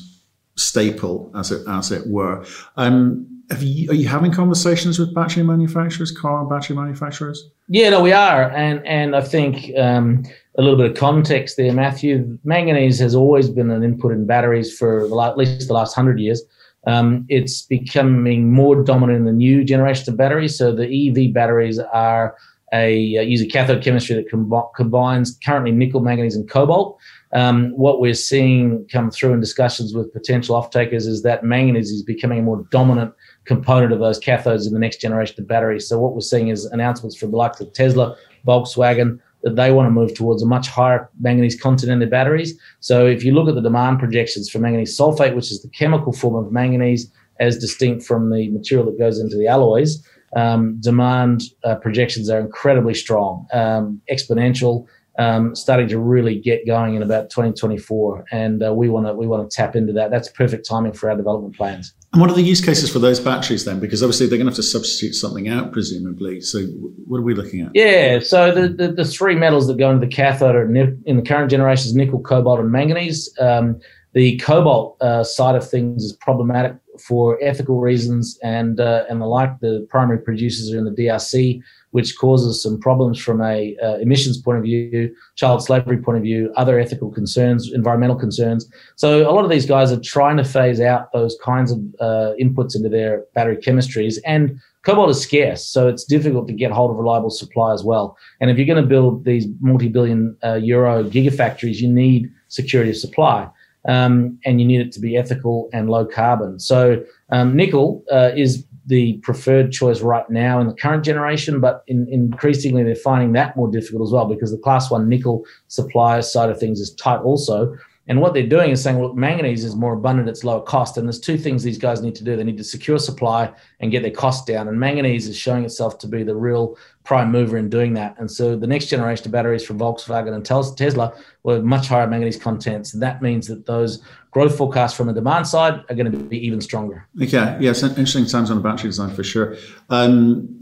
staple, 0.56 1.32
as 1.36 1.52
it 1.52 1.66
as 1.68 1.92
it 1.92 2.08
were. 2.08 2.46
Um, 2.76 3.38
you, 3.60 3.90
are 3.90 3.94
you 3.94 4.08
having 4.08 4.32
conversations 4.32 5.00
with 5.00 5.16
battery 5.16 5.44
manufacturers, 5.44 6.12
car 6.12 6.46
battery 6.46 6.76
manufacturers? 6.76 7.50
Yeah, 7.70 7.90
no, 7.92 8.02
we 8.02 8.12
are, 8.12 8.52
and 8.52 8.86
and 8.86 9.16
I 9.16 9.22
think 9.22 9.72
um, 9.78 10.24
a 10.58 10.62
little 10.62 10.78
bit 10.78 10.92
of 10.92 10.98
context 10.98 11.58
there, 11.58 11.72
Matthew. 11.72 12.38
Manganese 12.44 13.00
has 13.00 13.16
always 13.16 13.50
been 13.50 13.72
an 13.72 13.84
input 13.84 14.12
in 14.12 14.26
batteries 14.26 14.78
for 14.78 15.06
at 15.22 15.38
least 15.38 15.68
the 15.68 15.74
last 15.74 15.94
hundred 15.94 16.20
years. 16.20 16.44
Um, 16.88 17.26
it's 17.28 17.62
becoming 17.64 18.52
more 18.52 18.82
dominant 18.82 19.20
in 19.20 19.26
the 19.26 19.34
new 19.34 19.64
generation 19.64 20.12
of 20.12 20.18
batteries. 20.18 20.58
So 20.58 20.74
the 20.74 21.10
EV 21.10 21.34
batteries 21.34 21.80
are 21.80 22.36
a 22.74 23.18
uh, 23.18 23.22
use 23.22 23.42
a 23.42 23.48
cathode 23.48 23.84
chemistry 23.84 24.16
that 24.16 24.30
com- 24.30 24.52
combines 24.76 25.38
currently 25.46 25.72
nickel, 25.72 26.02
manganese, 26.02 26.36
and 26.36 26.50
cobalt. 26.50 26.98
Um, 27.34 27.72
what 27.72 28.00
we're 28.00 28.14
seeing 28.14 28.88
come 28.92 29.12
through 29.12 29.34
in 29.34 29.40
discussions 29.40 29.94
with 29.94 30.14
potential 30.14 30.56
off-takers 30.56 31.08
is 31.08 31.24
that 31.24 31.44
manganese 31.44 31.92
is 31.92 32.04
becoming 32.04 32.40
a 32.40 32.42
more 32.42 32.66
dominant 32.72 33.14
component 33.46 33.92
of 33.92 34.00
those 34.00 34.20
cathodes 34.20 34.66
in 34.66 34.74
the 34.74 34.80
next 34.80 35.02
generation 35.02 35.36
of 35.40 35.48
batteries. 35.48 35.88
So 35.88 36.00
what 36.00 36.14
we're 36.14 36.22
seeing 36.22 36.50
is 36.50 36.66
announcements 36.66 37.18
from 37.18 37.32
the 37.32 37.38
likes 37.38 37.60
of 37.60 37.72
Tesla, 37.74 38.16
Volkswagen, 38.46 39.20
they 39.56 39.72
want 39.72 39.88
to 39.88 39.92
move 39.92 40.14
towards 40.14 40.44
a 40.44 40.46
much 40.46 40.68
higher 40.68 41.10
manganese 41.20 41.60
content 41.60 41.92
in 41.92 42.00
their 42.00 42.10
batteries. 42.10 42.60
So 42.80 43.06
if 43.06 43.24
you 43.24 43.34
look 43.34 43.48
at 43.48 43.56
the 43.56 43.62
demand 43.62 44.00
projections 44.00 44.50
for 44.50 44.60
manganese 44.60 44.98
sulfate, 44.98 45.36
which 45.36 45.52
is 45.52 45.62
the 45.62 45.70
chemical 45.70 46.14
form 46.14 46.36
of 46.36 46.52
manganese 46.52 47.12
as 47.40 47.58
distinct 47.58 48.04
from 48.06 48.32
the 48.32 48.50
material 48.50 48.86
that 48.88 48.98
goes 48.98 49.20
into 49.20 49.38
the 49.38 49.48
alloys, 49.48 50.06
um, 50.36 50.80
demand 50.82 51.44
uh, 51.64 51.76
projections 51.76 52.30
are 52.30 52.40
incredibly 52.40 52.94
strong, 52.94 53.48
um, 53.54 54.02
exponential 54.12 54.88
um, 55.18 55.56
starting 55.56 55.88
to 55.88 56.00
really 56.00 56.40
get 56.40 56.66
going 56.68 56.96
in 56.96 57.02
about 57.02 57.30
2024, 57.30 58.26
and 58.32 58.64
uh, 58.64 58.74
we 58.74 58.90
want 58.90 59.08
to 59.08 59.14
we 59.14 59.28
want 59.28 59.50
to 59.50 59.56
tap 59.56 59.76
into 59.76 59.94
that. 59.94 60.12
That's 60.12 60.30
perfect 60.30 60.68
timing 60.68 60.94
for 60.94 61.10
our 61.10 61.18
development 61.18 61.56
plans. 61.56 61.94
And 62.18 62.22
what 62.24 62.32
are 62.32 62.34
the 62.34 62.42
use 62.42 62.66
cases 62.66 62.92
for 62.92 62.98
those 62.98 63.20
batteries 63.20 63.64
then? 63.64 63.80
Because 63.80 64.02
obviously 64.02 64.26
they're 64.26 64.40
going 64.40 64.48
to 64.48 64.52
have 64.52 64.56
to 64.56 64.64
substitute 64.64 65.14
something 65.14 65.50
out, 65.50 65.72
presumably. 65.72 66.42
So 66.42 66.64
what 67.06 67.20
are 67.20 67.22
we 67.22 67.36
looking 67.36 67.62
at? 67.62 67.70
Yeah, 67.76 68.18
so 68.22 68.52
the, 68.52 68.70
the, 68.70 68.92
the 68.92 69.06
three 69.06 69.36
metals 69.36 69.68
that 69.68 69.78
go 69.78 69.92
into 69.92 70.04
the 70.04 70.12
cathode 70.12 70.56
are 70.56 70.66
in 70.66 71.16
the 71.16 71.22
current 71.22 71.52
generation 71.52 71.90
is 71.90 71.96
nickel, 71.96 72.20
cobalt, 72.20 72.60
and 72.60 72.72
manganese. 72.72 73.32
Um, 73.40 73.80
the 74.14 74.36
cobalt 74.38 75.00
uh, 75.00 75.24
side 75.24 75.54
of 75.54 75.70
things 75.70 76.04
is 76.04 76.14
problematic 76.14 76.76
for 77.00 77.38
ethical 77.40 77.82
reasons 77.82 78.40
and 78.42 78.80
uh, 78.80 79.04
and 79.12 79.22
the 79.22 79.28
like. 79.28 79.60
The 79.60 79.86
primary 79.88 80.18
producers 80.18 80.74
are 80.74 80.80
in 80.80 80.86
the 80.86 80.92
DRC 81.00 81.62
which 81.98 82.16
causes 82.16 82.62
some 82.62 82.80
problems 82.80 83.18
from 83.18 83.42
a 83.42 83.76
uh, 83.84 83.96
emissions 84.06 84.38
point 84.40 84.60
of 84.60 84.64
view, 84.64 85.12
child 85.34 85.64
slavery 85.64 85.98
point 85.98 86.16
of 86.16 86.24
view, 86.24 86.54
other 86.56 86.80
ethical 86.80 87.10
concerns, 87.12 87.74
environmental 87.74 88.16
concerns. 88.16 88.70
So 88.98 89.28
a 89.28 89.34
lot 89.34 89.44
of 89.44 89.50
these 89.50 89.66
guys 89.66 89.92
are 89.92 90.00
trying 90.00 90.38
to 90.38 90.44
phase 90.44 90.80
out 90.80 91.12
those 91.12 91.36
kinds 91.44 91.72
of 91.72 91.80
uh, 92.00 92.30
inputs 92.40 92.76
into 92.76 92.88
their 92.88 93.24
battery 93.34 93.58
chemistries 93.58 94.20
and 94.26 94.60
cobalt 94.84 95.10
is 95.10 95.20
scarce, 95.20 95.66
so 95.66 95.88
it's 95.88 96.04
difficult 96.04 96.48
to 96.50 96.54
get 96.54 96.72
hold 96.72 96.92
of 96.92 96.98
reliable 96.98 97.32
supply 97.32 97.74
as 97.74 97.84
well. 97.84 98.16
And 98.40 98.52
if 98.52 98.58
you're 98.58 98.72
going 98.74 98.84
to 98.86 98.88
build 98.96 99.26
these 99.26 99.48
multi-billion 99.60 100.38
uh, 100.44 100.60
euro 100.76 101.04
gigafactories, 101.04 101.78
you 101.78 101.92
need 101.92 102.30
security 102.48 102.92
of 102.92 102.98
supply. 102.98 103.50
Um, 103.88 104.38
and 104.46 104.60
you 104.60 104.68
need 104.68 104.82
it 104.82 104.92
to 104.96 105.00
be 105.00 105.16
ethical 105.16 105.70
and 105.72 105.90
low 105.90 106.06
carbon. 106.06 106.60
So 106.60 107.02
um, 107.30 107.56
nickel 107.56 108.04
uh, 108.12 108.32
is 108.36 108.67
the 108.88 109.18
preferred 109.18 109.72
choice 109.72 110.02
right 110.02 110.28
now 110.30 110.60
in 110.60 110.68
the 110.68 110.74
current 110.74 111.04
generation, 111.04 111.60
but 111.60 111.84
in, 111.88 112.08
increasingly 112.10 112.84
they're 112.84 112.96
finding 112.96 113.34
that 113.34 113.56
more 113.56 113.70
difficult 113.70 114.08
as 114.08 114.12
well 114.12 114.26
because 114.26 114.52
the 114.52 114.58
class 114.58 114.90
one 114.90 115.08
nickel 115.10 115.44
supply 115.68 116.22
side 116.22 116.50
of 116.50 116.60
things 116.60 116.80
is 116.80 116.94
tight 116.96 117.20
also. 117.20 117.76
And 118.10 118.22
what 118.22 118.34
they're 118.34 118.48
doing 118.48 118.72
is 118.72 118.82
saying, 118.82 119.00
well, 119.00 119.14
manganese 119.14 119.66
is 119.66 119.76
more 119.76 119.94
abundant, 119.94 120.30
it's 120.30 120.44
lower 120.44 120.62
cost. 120.62 120.98
And 120.98 121.06
there's 121.06 121.20
two 121.20 121.38
things 121.38 121.64
these 121.64 121.78
guys 121.78 122.02
need 122.02 122.16
to 122.16 122.24
do. 122.24 122.36
They 122.36 122.44
need 122.44 122.58
to 122.58 122.64
secure 122.64 123.00
supply 123.00 123.52
and 123.80 123.92
get 123.92 124.02
their 124.02 124.12
costs 124.12 124.46
down. 124.46 124.68
And 124.68 124.80
manganese 124.80 125.28
is 125.28 125.38
showing 125.38 125.66
itself 125.66 125.98
to 126.00 126.08
be 126.08 126.24
the 126.24 126.36
real 126.36 126.78
prime 127.04 127.32
mover 127.32 127.58
in 127.58 127.70
doing 127.70 127.94
that. 127.96 128.16
And 128.18 128.30
so 128.30 128.56
the 128.56 128.68
next 128.68 128.88
generation 128.88 129.26
of 129.28 129.32
batteries 129.32 129.66
from 129.66 129.78
Volkswagen 129.80 130.34
and 130.34 130.46
Tesla 130.46 131.14
were 131.44 131.62
much 131.62 131.88
higher 131.88 132.08
manganese 132.08 132.38
contents. 132.38 132.94
And 132.94 133.04
that 133.04 133.22
means 133.22 133.48
that 133.48 133.66
those 133.66 134.02
growth 134.32 134.58
forecasts 134.58 134.96
from 134.96 135.08
the 135.08 135.14
demand 135.14 135.48
side 135.48 135.84
are 135.90 135.96
going 135.96 136.12
to 136.12 136.18
be 136.18 136.38
even 136.46 136.62
stronger. 136.62 137.08
Okay. 137.22 137.58
Yes. 137.60 137.84
Interesting 137.84 138.26
times 138.26 138.50
on 138.52 138.58
the 138.58 138.64
battery 138.64 138.90
design 138.90 139.14
for 139.14 139.24
sure. 139.24 139.58
Um, 139.90 140.60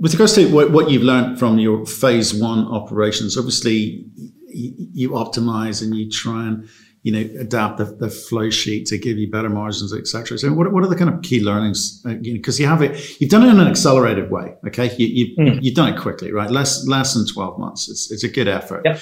With 0.00 0.12
regards 0.12 0.34
to 0.34 0.52
what 0.52 0.90
you've 0.90 1.02
learned 1.02 1.38
from 1.38 1.58
your 1.58 1.86
phase 1.86 2.34
one 2.34 2.66
operations, 2.66 3.38
obviously 3.38 4.04
you, 4.48 4.88
you 4.92 5.10
optimize 5.10 5.82
and 5.82 5.94
you 5.94 6.10
try 6.10 6.46
and 6.46 6.68
you 7.02 7.12
know 7.12 7.40
adapt 7.40 7.78
the, 7.78 7.84
the 7.84 8.10
flow 8.10 8.50
sheet 8.50 8.86
to 8.86 8.98
give 8.98 9.18
you 9.18 9.30
better 9.30 9.48
margins, 9.48 9.94
etc. 9.94 10.38
So 10.38 10.52
what, 10.52 10.72
what 10.72 10.84
are 10.84 10.88
the 10.88 10.96
kind 10.96 11.12
of 11.12 11.22
key 11.22 11.42
learnings? 11.42 12.02
Because 12.02 12.16
uh, 12.16 12.20
you, 12.22 12.34
know, 12.34 12.52
you 12.58 12.66
have 12.66 12.82
it, 12.82 13.20
you've 13.20 13.30
done 13.30 13.44
it 13.44 13.50
in 13.50 13.60
an 13.60 13.68
accelerated 13.68 14.30
way. 14.30 14.54
Okay, 14.66 14.94
you, 14.96 15.06
you 15.06 15.36
mm. 15.36 15.58
you've 15.62 15.74
done 15.74 15.94
it 15.94 16.00
quickly, 16.00 16.32
right? 16.32 16.50
Less 16.50 16.86
less 16.86 17.14
than 17.14 17.26
twelve 17.26 17.58
months. 17.58 17.88
It's 17.88 18.10
it's 18.10 18.24
a 18.24 18.28
good 18.28 18.48
effort. 18.48 18.82
Yep. 18.84 19.00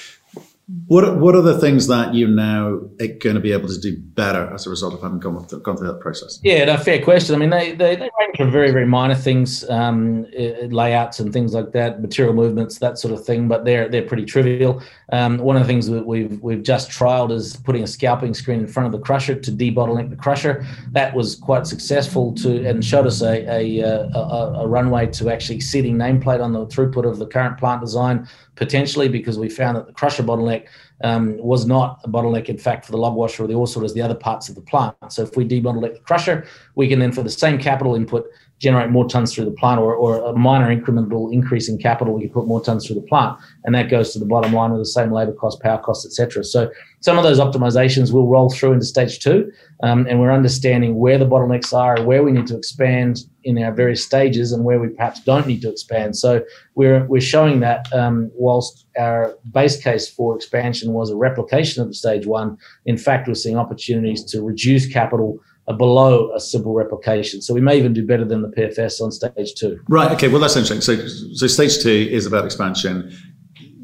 What 0.89 1.21
what 1.21 1.37
are 1.37 1.43
the 1.43 1.61
things 1.61 1.87
that 1.87 2.13
you're 2.17 2.29
now 2.29 2.81
going 2.99 3.37
to 3.37 3.41
be 3.41 3.53
able 3.53 3.69
to 3.69 3.79
do 3.79 3.97
better 3.97 4.53
as 4.53 4.67
a 4.67 4.71
result 4.71 4.95
of 4.95 5.01
having 5.01 5.21
gone, 5.21 5.47
gone 5.63 5.77
through 5.77 5.87
that 5.87 6.01
process? 6.01 6.41
Yeah, 6.43 6.65
no, 6.65 6.77
fair 6.77 7.01
question. 7.01 7.37
I 7.37 7.39
mean, 7.39 7.51
they, 7.51 7.71
they, 7.71 7.95
they 7.95 8.11
range 8.19 8.37
from 8.37 8.51
very 8.51 8.73
very 8.73 8.85
minor 8.85 9.15
things, 9.15 9.69
um, 9.71 10.27
layouts 10.71 11.21
and 11.21 11.33
things 11.33 11.55
like 11.55 11.71
that, 11.71 12.03
material 12.03 12.35
movements, 12.35 12.81
that 12.81 12.99
sort 12.99 13.15
of 13.15 13.25
thing. 13.25 13.47
But 13.47 13.65
they're 13.65 13.89
they're 13.89 14.03
pretty 14.03 14.25
trivial. 14.25 14.83
Um, 15.13 15.39
one 15.39 15.55
of 15.55 15.63
the 15.63 15.69
things 15.69 15.87
that 15.87 16.05
we've 16.05 16.43
we've 16.43 16.65
just 16.65 16.91
trialed 16.91 17.31
is 17.31 17.57
putting 17.59 17.85
a 17.85 17.87
scalping 17.87 18.35
screen 18.35 18.59
in 18.59 18.67
front 18.67 18.87
of 18.87 18.93
the 18.93 18.99
crusher 18.99 19.37
to 19.37 19.53
debottleneck 19.53 20.11
the 20.11 20.17
crusher. 20.17 20.67
That 20.91 21.15
was 21.15 21.37
quite 21.37 21.69
successful 21.69 22.35
to 22.37 22.67
and 22.67 22.85
showed 22.85 23.07
us 23.07 23.23
a 23.23 23.47
a, 23.47 23.85
a, 23.85 24.63
a 24.63 24.67
runway 24.67 25.07
to 25.13 25.31
actually 25.31 25.61
seating 25.61 25.97
nameplate 25.97 26.43
on 26.43 26.53
the 26.53 26.67
throughput 26.67 27.09
of 27.09 27.21
the 27.21 27.27
current 27.27 27.57
plant 27.57 27.83
design 27.83 28.27
potentially 28.57 29.09
because 29.09 29.39
we 29.39 29.49
found 29.49 29.77
that 29.77 29.87
the 29.87 29.93
crusher 29.93 30.23
bottleneck 30.23 30.56
um, 31.03 31.37
was 31.39 31.67
not 31.67 32.01
a 32.05 32.09
bottleneck, 32.09 32.47
in 32.47 32.59
fact, 32.59 32.85
for 32.85 32.93
the 32.93 32.99
log 32.99 33.15
washer 33.15 33.45
or 33.45 33.47
the 33.47 33.55
ore 33.55 33.67
sorter 33.67 33.85
as 33.85 33.95
the 33.95 34.03
other 34.03 34.15
parts 34.15 34.49
of 34.49 34.55
the 34.55 34.61
plant. 34.61 34.95
So 35.09 35.23
if 35.23 35.37
we 35.37 35.47
debottleneck 35.47 35.95
the 35.95 36.01
crusher, 36.01 36.47
we 36.75 36.89
can 36.89 36.99
then, 36.99 37.13
for 37.13 37.23
the 37.23 37.31
same 37.31 37.59
capital 37.59 37.95
input, 37.95 38.27
generate 38.59 38.91
more 38.91 39.07
tons 39.07 39.35
through 39.35 39.45
the 39.45 39.51
plant 39.51 39.81
or, 39.81 39.95
or 39.95 40.25
a 40.25 40.33
minor 40.33 40.75
incremental 40.75 41.33
increase 41.33 41.69
in 41.69 41.77
capital, 41.79 42.15
we 42.15 42.23
can 42.23 42.31
put 42.31 42.47
more 42.47 42.63
tons 42.63 42.87
through 42.87 42.97
the 42.97 43.03
plant. 43.03 43.37
And 43.65 43.75
that 43.75 43.91
goes 43.91 44.13
to 44.13 44.19
the 44.19 44.25
bottom 44.25 44.53
line 44.53 44.71
with 44.73 44.81
the 44.81 44.87
same 44.87 45.13
labor 45.13 45.33
cost, 45.33 45.61
power 45.61 45.79
costs, 45.79 46.07
etc. 46.07 46.43
So 46.43 46.71
some 47.01 47.19
of 47.19 47.25
those 47.25 47.39
optimizations 47.39 48.13
will 48.13 48.29
roll 48.29 48.49
through 48.49 48.73
into 48.73 48.87
stage 48.87 49.19
two. 49.19 49.53
Um, 49.83 50.07
and 50.09 50.21
we're 50.21 50.33
understanding 50.33 50.97
where 50.97 51.19
the 51.19 51.27
bottlenecks 51.27 51.75
are, 51.75 51.97
and 51.97 52.07
where 52.07 52.23
we 52.23 52.33
need 52.33 52.47
to 52.47 52.57
expand 52.57 53.25
in 53.45 53.63
our 53.63 53.73
various 53.73 54.03
stages 54.03 54.53
and 54.53 54.65
where 54.65 54.81
we 54.81 54.89
perhaps 54.89 55.21
don't 55.21 55.47
need 55.47 55.61
to 55.63 55.71
expand. 55.71 56.17
So 56.17 56.43
we're, 56.75 57.05
we're 57.07 57.21
showing 57.21 57.61
that 57.61 57.93
um, 57.93 58.31
whilst 58.35 58.87
our 58.99 59.37
base 59.53 59.81
case 59.81 60.09
for 60.09 60.35
expansion 60.35 60.95
was 60.95 61.11
a 61.11 61.17
replication 61.17 61.83
of 61.83 61.89
the 61.89 61.95
stage 61.95 62.27
one, 62.27 62.57
in 62.87 62.97
fact, 62.97 63.29
we're 63.29 63.35
seeing 63.35 63.59
opportunities 63.59 64.25
to 64.25 64.43
reduce 64.43 64.91
capital 64.91 65.39
below 65.73 66.33
a 66.35 66.41
simple 66.41 66.75
replication. 66.75 67.43
So 67.43 67.53
we 67.53 67.61
may 67.61 67.77
even 67.77 67.93
do 67.93 68.07
better 68.07 68.25
than 68.25 68.43
the 68.43 68.49
PFS 68.49 69.01
on 69.01 69.11
stage 69.11 69.55
two. 69.55 69.81
Right. 69.89 70.11
Okay. 70.13 70.29
Well, 70.29 70.41
that's 70.41 70.57
interesting. 70.57 70.81
So, 70.81 71.07
so 71.35 71.47
stage 71.47 71.83
two 71.83 72.09
is 72.11 72.27
about 72.27 72.45
expansion. 72.45 73.13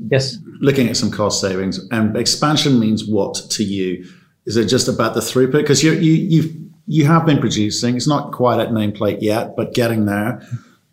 Yes. 0.09 0.39
Looking 0.61 0.89
at 0.89 0.97
some 0.97 1.11
cost 1.11 1.41
savings 1.41 1.81
and 1.91 2.17
expansion 2.17 2.79
means 2.79 3.05
what 3.05 3.35
to 3.51 3.65
you? 3.65 4.09
Is 4.47 4.57
it 4.57 4.67
just 4.67 4.89
about 4.89 5.15
the 5.15 5.21
throughput? 5.21 5.53
Because 5.53 5.83
you 5.83 5.93
you 5.93 6.13
you 6.13 6.71
you 6.87 7.05
have 7.07 7.25
been 7.27 7.39
producing. 7.39 7.97
It's 7.97 8.09
not 8.09 8.33
quite 8.33 8.61
at 8.61 8.69
nameplate 8.69 9.19
yet, 9.21 9.57
but 9.57 9.75
getting 9.75 10.07
there. 10.07 10.43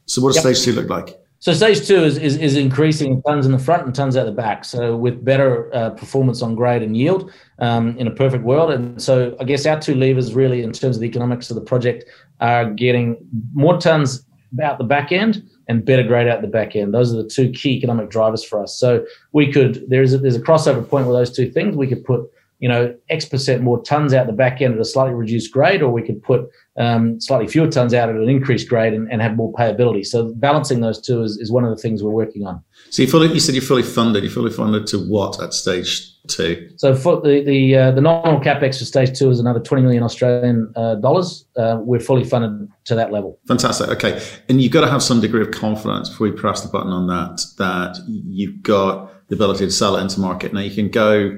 So 0.05 0.21
what 0.21 0.33
does 0.33 0.43
yep. 0.43 0.55
stage 0.55 0.65
two 0.65 0.79
look 0.79 0.89
like? 0.89 1.18
So 1.41 1.53
stage 1.53 1.87
two 1.87 2.03
is, 2.03 2.17
is, 2.17 2.35
is 2.35 2.57
increasing 2.57 3.21
tons 3.21 3.45
in 3.45 3.53
the 3.53 3.59
front 3.59 3.85
and 3.85 3.95
tons 3.95 4.17
out 4.17 4.25
the 4.25 4.31
back. 4.31 4.65
So 4.65 4.97
with 4.97 5.23
better 5.23 5.73
uh, 5.73 5.91
performance 5.91 6.41
on 6.41 6.53
grade 6.53 6.83
and 6.83 6.97
yield 6.97 7.31
um, 7.59 7.97
in 7.97 8.07
a 8.07 8.11
perfect 8.11 8.43
world. 8.43 8.71
And 8.71 9.01
so 9.01 9.37
I 9.39 9.45
guess 9.45 9.65
our 9.65 9.79
two 9.79 9.95
levers 9.95 10.33
really 10.33 10.63
in 10.63 10.73
terms 10.73 10.97
of 10.97 11.01
the 11.01 11.07
economics 11.07 11.49
of 11.49 11.55
the 11.55 11.61
project 11.61 12.03
are 12.41 12.69
getting 12.69 13.17
more 13.53 13.79
tons 13.79 14.25
out 14.61 14.79
the 14.79 14.83
back 14.83 15.13
end 15.13 15.47
and 15.69 15.85
better 15.85 16.03
grade 16.03 16.27
out 16.27 16.41
the 16.41 16.47
back 16.47 16.75
end. 16.75 16.93
Those 16.93 17.13
are 17.13 17.23
the 17.23 17.29
two 17.29 17.51
key 17.51 17.71
economic 17.77 18.09
drivers 18.09 18.43
for 18.43 18.61
us. 18.61 18.75
So 18.75 19.05
we 19.31 19.51
could 19.51 19.89
there's 19.89 20.13
a, 20.13 20.17
there's 20.17 20.35
a 20.35 20.41
crossover 20.41 20.87
point 20.87 21.07
with 21.07 21.15
those 21.15 21.31
two 21.31 21.49
things. 21.49 21.75
We 21.75 21.87
could 21.87 22.03
put 22.03 22.29
you 22.59 22.67
know, 22.67 22.93
X 23.09 23.25
percent 23.25 23.63
more 23.63 23.81
tons 23.81 24.13
out 24.13 24.27
the 24.27 24.33
back 24.33 24.61
end 24.61 24.75
at 24.75 24.79
a 24.79 24.85
slightly 24.85 25.13
reduced 25.13 25.51
grade, 25.51 25.81
or 25.81 25.91
we 25.91 26.01
could 26.01 26.21
put 26.21 26.49
um, 26.77 27.19
slightly 27.19 27.47
fewer 27.47 27.67
tons 27.67 27.93
out 27.93 28.09
at 28.09 28.15
an 28.15 28.29
increased 28.29 28.69
grade 28.69 28.93
and, 28.93 29.11
and, 29.11 29.21
have 29.21 29.35
more 29.35 29.51
payability. 29.53 30.05
So 30.05 30.33
balancing 30.35 30.79
those 30.79 31.01
two 31.01 31.21
is, 31.23 31.37
is 31.37 31.51
one 31.51 31.65
of 31.65 31.69
the 31.69 31.81
things 31.81 32.01
we're 32.01 32.11
working 32.11 32.45
on. 32.45 32.63
So 32.89 33.01
you 33.01 33.09
fully, 33.09 33.33
you 33.33 33.39
said 33.39 33.53
you're 33.55 33.61
fully 33.61 33.83
funded. 33.83 34.23
You're 34.23 34.31
fully 34.31 34.51
funded 34.51 34.87
to 34.87 34.97
what 34.97 35.41
at 35.41 35.53
stage 35.53 36.15
two? 36.27 36.69
So 36.77 36.95
for 36.95 37.21
the 37.21 37.43
the, 37.43 37.75
uh, 37.75 37.91
the 37.91 38.01
nominal 38.01 38.41
capex 38.41 38.79
for 38.79 38.85
stage 38.85 39.17
two 39.17 39.29
is 39.29 39.39
another 39.39 39.59
20 39.59 39.83
million 39.83 40.03
Australian 40.03 40.71
uh, 40.75 40.95
dollars. 40.95 41.45
Uh, 41.57 41.77
we're 41.81 41.99
fully 41.99 42.23
funded 42.23 42.69
to 42.85 42.95
that 42.95 43.11
level. 43.11 43.39
Fantastic. 43.47 43.89
Okay, 43.89 44.21
and 44.49 44.61
you've 44.61 44.71
got 44.71 44.81
to 44.81 44.91
have 44.91 45.03
some 45.03 45.21
degree 45.21 45.41
of 45.41 45.51
confidence 45.51 46.09
before 46.09 46.27
you 46.27 46.33
press 46.33 46.61
the 46.61 46.69
button 46.69 46.91
on 46.91 47.07
that 47.07 47.41
that 47.57 47.97
you've 48.07 48.61
got 48.63 49.27
the 49.29 49.35
ability 49.35 49.65
to 49.65 49.71
sell 49.71 49.95
it 49.95 50.01
into 50.01 50.19
market. 50.19 50.53
Now 50.53 50.61
you 50.61 50.73
can 50.73 50.89
go 50.89 51.37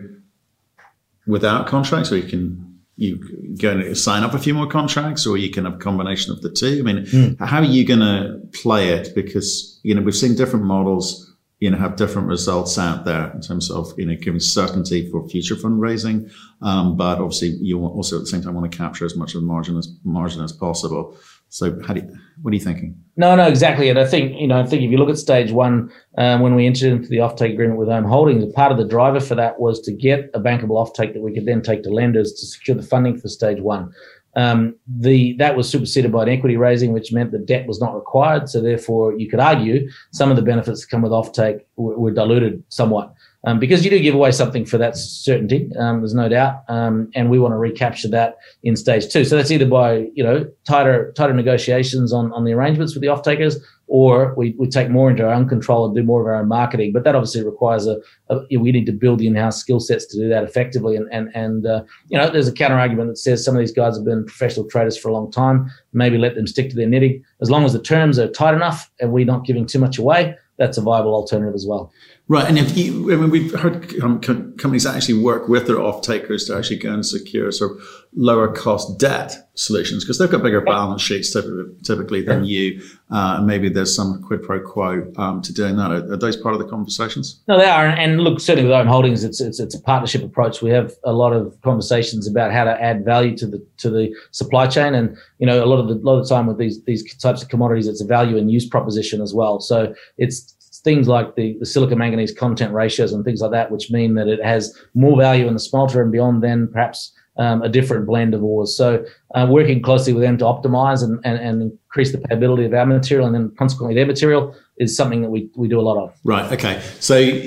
without 1.28 1.68
contracts, 1.68 2.12
or 2.12 2.18
you 2.18 2.24
can 2.24 2.80
you 2.98 3.56
go 3.58 3.72
and 3.72 3.98
sign 3.98 4.24
up 4.24 4.34
a 4.34 4.40
few 4.40 4.54
more 4.54 4.68
contracts, 4.68 5.26
or 5.26 5.38
you 5.38 5.50
can 5.50 5.66
have 5.66 5.76
a 5.76 5.78
combination 5.78 6.32
of 6.32 6.42
the 6.42 6.52
two. 6.52 6.78
I 6.80 6.84
mean, 6.84 7.06
mm. 7.06 7.40
how 7.40 7.60
are 7.60 7.64
you 7.64 7.86
going 7.86 8.00
to 8.00 8.40
play 8.54 8.90
it? 8.90 9.16
Because 9.16 9.80
you 9.84 9.96
know 9.96 10.02
we've 10.02 10.16
seen 10.16 10.36
different 10.36 10.66
models. 10.66 11.28
You 11.60 11.70
know, 11.70 11.78
have 11.78 11.96
different 11.96 12.28
results 12.28 12.80
out 12.80 13.06
there 13.06 13.32
in 13.36 13.42
terms 13.42 13.70
of 13.70 13.94
you 13.98 14.06
know 14.06 14.16
giving 14.16 14.40
certainty 14.40 15.10
for 15.12 15.28
future 15.30 15.56
fundraising, 15.56 16.32
um, 16.62 16.98
but 16.98 17.20
obviously 17.20 17.50
you 17.50 17.84
also 17.86 18.18
at 18.18 18.22
the 18.22 18.28
same 18.28 18.42
time 18.42 18.56
want 18.56 18.72
to 18.72 18.76
capture 18.76 19.06
as 19.06 19.16
much 19.16 19.36
of 19.36 19.42
the 19.42 19.48
margin 19.48 19.78
as 19.78 19.94
margin 20.04 20.44
as 20.44 20.52
possible. 20.52 21.16
So, 21.52 21.78
how 21.86 21.94
do 21.94 22.00
you, 22.00 22.18
what 22.42 22.52
are 22.52 22.56
you 22.56 22.62
thinking? 22.62 22.96
No, 23.18 23.36
no, 23.36 23.46
exactly. 23.46 23.90
And 23.90 24.00
I 24.00 24.06
think 24.06 24.40
you 24.40 24.48
know, 24.48 24.58
I 24.58 24.66
think 24.66 24.84
if 24.84 24.90
you 24.90 24.98
look 24.98 25.10
at 25.10 25.18
stage 25.18 25.52
one, 25.52 25.92
um, 26.18 26.40
when 26.40 26.56
we 26.56 26.66
entered 26.66 26.94
into 26.94 27.10
the 27.10 27.18
offtake 27.18 27.52
agreement 27.52 27.78
with 27.78 27.90
OM 27.90 28.06
Holdings, 28.06 28.46
part 28.54 28.72
of 28.72 28.78
the 28.78 28.86
driver 28.86 29.20
for 29.20 29.36
that 29.36 29.60
was 29.60 29.82
to 29.82 29.92
get 29.92 30.30
a 30.34 30.40
bankable 30.40 30.80
offtake 30.82 31.14
that 31.14 31.22
we 31.22 31.34
could 31.34 31.46
then 31.46 31.62
take 31.62 31.84
to 31.84 31.90
lenders 31.90 32.32
to 32.32 32.46
secure 32.46 32.78
the 32.78 32.84
funding 32.84 33.18
for 33.20 33.28
stage 33.28 33.60
one. 33.60 33.92
Um, 34.38 34.78
the 34.88 35.36
that 35.40 35.58
was 35.58 35.68
superseded 35.68 36.10
by 36.10 36.24
an 36.24 36.30
equity 36.30 36.56
raising, 36.56 36.94
which 36.94 37.12
meant 37.12 37.34
that 37.34 37.48
debt 37.48 37.68
was 37.68 37.82
not 37.82 37.96
required. 37.96 38.48
So 38.48 38.62
therefore, 38.62 39.20
you 39.20 39.30
could 39.30 39.42
argue 39.42 39.90
some 40.12 40.30
of 40.30 40.38
the 40.38 40.42
benefits 40.42 40.80
that 40.80 40.90
come 40.90 41.02
with 41.02 41.12
offtake 41.12 41.60
were, 41.76 42.00
were 42.00 42.12
diluted 42.12 42.64
somewhat 42.70 43.14
um, 43.46 43.60
because 43.60 43.84
you 43.84 43.90
do 43.90 44.00
give 44.00 44.14
away 44.14 44.32
something 44.32 44.66
for 44.66 44.78
that 44.78 44.96
certainty. 44.96 45.70
Um, 45.80 46.02
there's 46.02 46.14
no 46.14 46.30
doubt, 46.30 46.64
um, 46.68 47.10
and 47.16 47.30
we 47.30 47.40
want 47.40 47.54
to 47.54 47.58
recapture 47.58 48.08
that 48.10 48.38
in 48.64 48.76
stage 48.76 49.12
two. 49.12 49.26
So 49.26 49.36
that's 49.36 49.52
either 49.52 49.66
by 49.66 50.10
you 50.14 50.24
know 50.24 50.50
tighter 50.68 51.12
tighter 51.16 51.34
negotiations 51.34 52.14
on 52.14 52.32
on 52.34 52.46
the 52.46 52.54
arrangements 52.54 52.94
with 52.94 53.02
the 53.02 53.08
off 53.08 53.24
takers, 53.24 53.58
or 53.88 54.34
we, 54.36 54.56
we 54.60 54.68
take 54.68 54.90
more 54.90 55.10
into 55.10 55.26
our 55.26 55.34
own 55.34 55.50
control 55.50 55.86
and 55.86 55.96
do 55.96 56.04
more 56.04 56.22
of 56.22 56.28
our 56.28 56.36
own 56.36 56.48
marketing. 56.48 56.94
But 56.94 57.04
that 57.04 57.16
obviously 57.16 57.44
requires 57.44 57.88
a, 57.88 57.98
a 58.30 58.58
we 58.58 58.72
need 58.72 58.86
to 58.86 58.92
build 58.92 59.20
the 59.20 59.28
in-house 59.28 59.60
skill 59.60 59.80
sets 59.80 60.06
to 60.08 60.18
do 60.18 60.30
that 60.30 60.44
effectively. 60.44 60.96
And 60.96 61.12
and 61.12 61.30
and 61.34 61.66
uh, 61.66 61.84
you 62.10 62.18
know, 62.18 62.30
there's 62.30 62.48
a 62.48 62.54
counter 62.54 62.78
argument 62.78 63.10
that 63.10 63.18
says 63.18 63.44
some 63.44 63.56
of 63.56 63.60
these 63.60 63.74
guys 63.74 63.98
have 63.98 64.06
been 64.06 64.24
professional 64.24 64.68
traders 64.68 64.98
for 64.98 65.10
a 65.10 65.14
long 65.14 65.32
time. 65.32 65.72
Maybe 65.94 66.20
let 66.20 66.36
them 66.36 66.46
stick 66.46 66.70
to 66.70 66.76
their 66.76 66.88
knitting 66.88 67.24
as 67.42 67.50
long 67.50 67.66
as 67.66 67.74
the 67.74 67.82
terms 67.82 68.20
are 68.20 68.30
tight 68.30 68.54
enough 68.54 68.92
and 69.00 69.12
we're 69.12 69.26
not 69.26 69.46
giving 69.46 69.66
too 69.66 69.80
much 69.80 69.98
away. 69.98 70.36
That's 70.58 70.78
a 70.78 70.82
viable 70.82 71.16
alternative 71.16 71.56
as 71.56 71.66
well. 71.68 71.92
Right, 72.32 72.48
and 72.48 72.58
if 72.58 72.78
you, 72.78 73.12
I 73.12 73.18
mean, 73.18 73.30
we've 73.30 73.54
heard 73.60 73.94
um, 74.02 74.22
companies 74.22 74.86
actually 74.86 75.22
work 75.22 75.50
with 75.50 75.68
their 75.68 75.82
off 75.82 76.02
takers 76.02 76.46
to 76.46 76.56
actually 76.56 76.78
go 76.78 76.94
and 76.94 77.06
secure 77.06 77.52
sort 77.52 77.72
of 77.72 77.86
lower 78.14 78.48
cost 78.48 78.98
debt 78.98 79.50
solutions 79.56 80.06
because 80.06 80.18
they've 80.18 80.32
got 80.32 80.42
bigger 80.42 80.62
balance 80.62 81.02
sheets 81.02 81.34
typically, 81.34 81.76
typically 81.84 82.22
than 82.22 82.46
you. 82.46 82.82
Uh, 83.12 83.36
and 83.38 83.48
maybe 83.48 83.68
there's 83.68 83.94
some 83.94 84.24
quid 84.24 84.44
pro 84.44 84.62
quo 84.62 85.12
um, 85.18 85.42
to 85.42 85.52
doing 85.52 85.76
that. 85.76 85.92
Are, 85.92 86.14
are, 86.14 86.16
those 86.16 86.38
part 86.38 86.56
of 86.56 86.62
the 86.62 86.70
conversations? 86.70 87.42
No, 87.50 87.60
they 87.60 87.66
are. 87.66 87.88
And 87.88 88.22
look, 88.22 88.40
certainly 88.40 88.70
with 88.70 88.80
OM 88.80 88.88
Holdings, 88.88 89.26
it's, 89.26 89.42
it's 89.42 89.60
it's 89.60 89.76
a 89.76 89.82
partnership 89.82 90.24
approach. 90.24 90.62
We 90.62 90.70
have 90.70 90.94
a 91.04 91.12
lot 91.12 91.34
of 91.34 91.60
conversations 91.64 92.30
about 92.30 92.54
how 92.54 92.64
to 92.64 92.82
add 92.82 93.04
value 93.04 93.36
to 93.40 93.46
the 93.46 93.62
to 93.80 93.90
the 93.90 94.16
supply 94.32 94.68
chain, 94.68 94.96
and 94.96 95.18
you 95.40 95.46
know, 95.46 95.62
a 95.62 95.68
lot 95.68 95.80
of 95.82 95.90
the 95.90 95.96
lot 95.96 96.18
of 96.18 96.30
the 96.30 96.34
time 96.34 96.48
with 96.48 96.58
these 96.58 96.82
these 96.86 97.14
types 97.18 97.44
of 97.44 97.50
commodities, 97.50 97.90
it's 97.90 98.00
a 98.00 98.06
value 98.06 98.38
and 98.38 98.50
use 98.50 98.66
proposition 98.66 99.20
as 99.20 99.34
well. 99.34 99.60
So 99.60 99.94
it's 100.18 100.56
things 100.84 101.08
like 101.08 101.36
the, 101.36 101.56
the 101.60 101.66
silica 101.66 101.96
manganese 101.96 102.34
content 102.34 102.74
ratios 102.74 103.14
and 103.14 103.24
things 103.24 103.42
like 103.42 103.52
that, 103.52 103.72
which 103.72 103.92
mean 103.92 104.16
that 104.16 104.28
it 104.28 104.44
has 104.44 104.78
more 104.94 105.18
value 105.18 105.48
in 105.48 105.54
the 105.54 105.60
smelter 105.60 106.02
and 106.02 106.12
beyond 106.12 106.44
than 106.44 106.68
perhaps 106.68 107.14
um, 107.38 107.62
a 107.62 107.70
different 107.70 108.06
blend 108.06 108.34
of 108.34 108.44
ores. 108.44 108.76
So 108.76 109.06
uh, 109.36 109.48
working 109.50 109.82
closely 109.82 110.14
with 110.14 110.24
them 110.24 110.38
to 110.40 110.46
optimize 110.46 111.04
and, 111.04 111.20
and, 111.24 111.40
and 111.40 111.62
increase 111.62 112.12
the 112.12 112.18
payability 112.18 112.66
of 112.66 112.74
our 112.74 112.86
material 112.86 113.26
and 113.26 113.36
then 113.36 113.54
consequently 113.58 113.96
their 113.96 114.06
material 114.06 114.56
is 114.78 114.96
something 114.96 115.22
that 115.22 115.30
we, 115.30 115.50
we 115.56 115.68
do 115.68 115.80
a 115.80 115.82
lot 115.82 116.02
of. 116.02 116.14
Right. 116.24 116.52
Okay. 116.52 116.82
So 117.00 117.42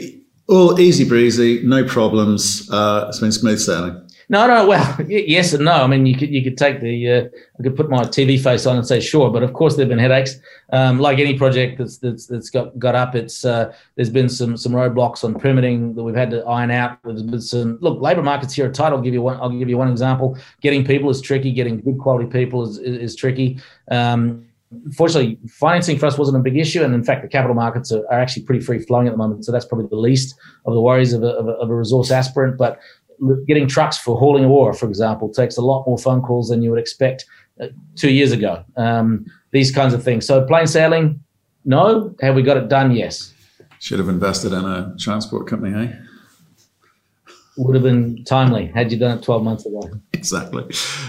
all 0.49 0.79
easy 0.81 1.09
breezy, 1.09 1.63
no 1.65 1.85
problems. 1.85 2.69
Uh, 2.71 3.07
it's 3.09 3.19
been 3.19 3.33
smooth 3.33 3.59
sailing. 3.59 4.01
No, 4.29 4.47
no. 4.47 4.67
Well, 4.67 4.97
yes 5.09 5.53
and 5.53 5.65
no. 5.65 5.73
I 5.73 5.87
mean, 5.87 6.07
you 6.07 6.17
could 6.17 6.31
you 6.31 6.43
could 6.43 6.57
take 6.57 6.81
the 6.81 7.11
uh, 7.11 7.25
I 7.59 7.63
could 7.63 7.77
put 7.77 7.91
my 7.91 8.05
TV 8.05 8.43
face 8.43 8.67
on 8.67 8.77
and 8.77 8.87
say 8.87 9.01
sure, 9.01 9.31
but 9.31 9.43
of 9.43 9.53
course 9.53 9.77
there've 9.77 9.89
been 9.89 9.99
headaches. 9.99 10.37
Um, 10.71 10.99
like 10.99 11.19
any 11.19 11.37
project 11.37 11.79
that's 11.79 11.99
that's, 11.99 12.27
that's 12.27 12.51
got 12.51 12.79
got 12.79 12.95
up, 12.95 13.15
it's 13.15 13.45
uh, 13.45 13.75
there's 13.97 14.11
been 14.11 14.29
some 14.29 14.57
some 14.57 14.73
roadblocks 14.73 15.25
on 15.25 15.35
permitting 15.35 15.95
that 15.95 16.03
we've 16.03 16.15
had 16.15 16.31
to 16.31 16.45
iron 16.45 16.71
out. 16.71 16.99
There's 17.05 17.23
been 17.23 17.41
some 17.41 17.79
look 17.81 18.01
labour 18.01 18.23
markets 18.23 18.55
here 18.55 18.69
are 18.69 18.73
tight. 18.73 18.93
I'll 18.93 19.01
give 19.01 19.15
you 19.15 19.23
one. 19.23 19.39
I'll 19.41 19.51
give 19.51 19.69
you 19.69 19.79
one 19.79 19.91
example. 19.91 20.39
Getting 20.61 20.85
people 20.85 21.11
is 21.11 21.21
tricky. 21.21 21.53
Getting 21.53 21.81
good 21.81 21.99
quality 21.99 22.27
people 22.27 22.63
is 22.63 22.79
is, 22.79 22.97
is 22.99 23.17
tricky. 23.17 23.61
Um, 23.91 24.47
fortunately, 24.97 25.39
financing 25.49 25.99
for 25.99 26.07
us 26.07 26.19
wasn't 26.19 26.37
a 26.37 26.41
big 26.41 26.57
issue, 26.57 26.83
and 26.83 26.95
in 26.95 27.05
fact, 27.05 27.23
the 27.23 27.29
capital 27.29 27.55
markets 27.55 27.93
are, 27.93 28.05
are 28.11 28.21
actually 28.21 28.45
pretty 28.45 28.65
free 28.65 28.79
flowing 28.79 29.07
at 29.07 29.13
the 29.13 29.17
moment. 29.17 29.45
So 29.45 29.53
that's 29.53 29.65
probably 29.65 29.87
the 29.89 29.97
least 29.97 30.35
of 30.65 30.75
the 30.75 30.81
worries 30.81 31.13
of 31.13 31.23
a, 31.23 31.29
of 31.29 31.49
a, 31.49 31.53
of 31.53 31.71
a 31.71 31.75
resource 31.75 32.11
aspirant. 32.11 32.57
But 32.57 32.81
getting 33.47 33.69
trucks 33.69 33.99
for 33.99 34.19
hauling 34.19 34.45
ore, 34.45 34.73
for 34.73 34.89
example, 34.89 35.33
takes 35.33 35.57
a 35.57 35.63
lot 35.63 35.87
more 35.87 35.99
phone 35.99 36.23
calls 36.23 36.49
than 36.49 36.63
you 36.63 36.71
would 36.71 36.79
expect 36.79 37.25
uh, 37.61 37.67
two 37.97 38.11
years 38.11 38.33
ago. 38.33 38.65
Um, 38.77 39.27
these 39.53 39.71
kinds 39.71 39.95
of 39.95 40.03
things. 40.03 40.27
So 40.27 40.45
plain 40.47 40.67
sailing, 40.67 41.21
no. 41.65 42.15
Have 42.21 42.35
we 42.35 42.43
got 42.43 42.57
it 42.57 42.69
done? 42.69 42.93
Yes. 42.93 43.33
Should 43.79 43.99
have 43.99 44.09
invested 44.09 44.53
in 44.53 44.65
a 44.65 44.95
transport 44.99 45.47
company, 45.47 45.75
eh? 45.75 45.93
Would 47.57 47.75
have 47.75 47.85
been 47.85 48.25
timely 48.25 48.67
had 48.67 48.91
you 48.91 48.99
done 48.99 49.19
it 49.19 49.23
12 49.23 49.43
months 49.43 49.67
ago. 49.67 49.91
Exactly. 50.15 50.65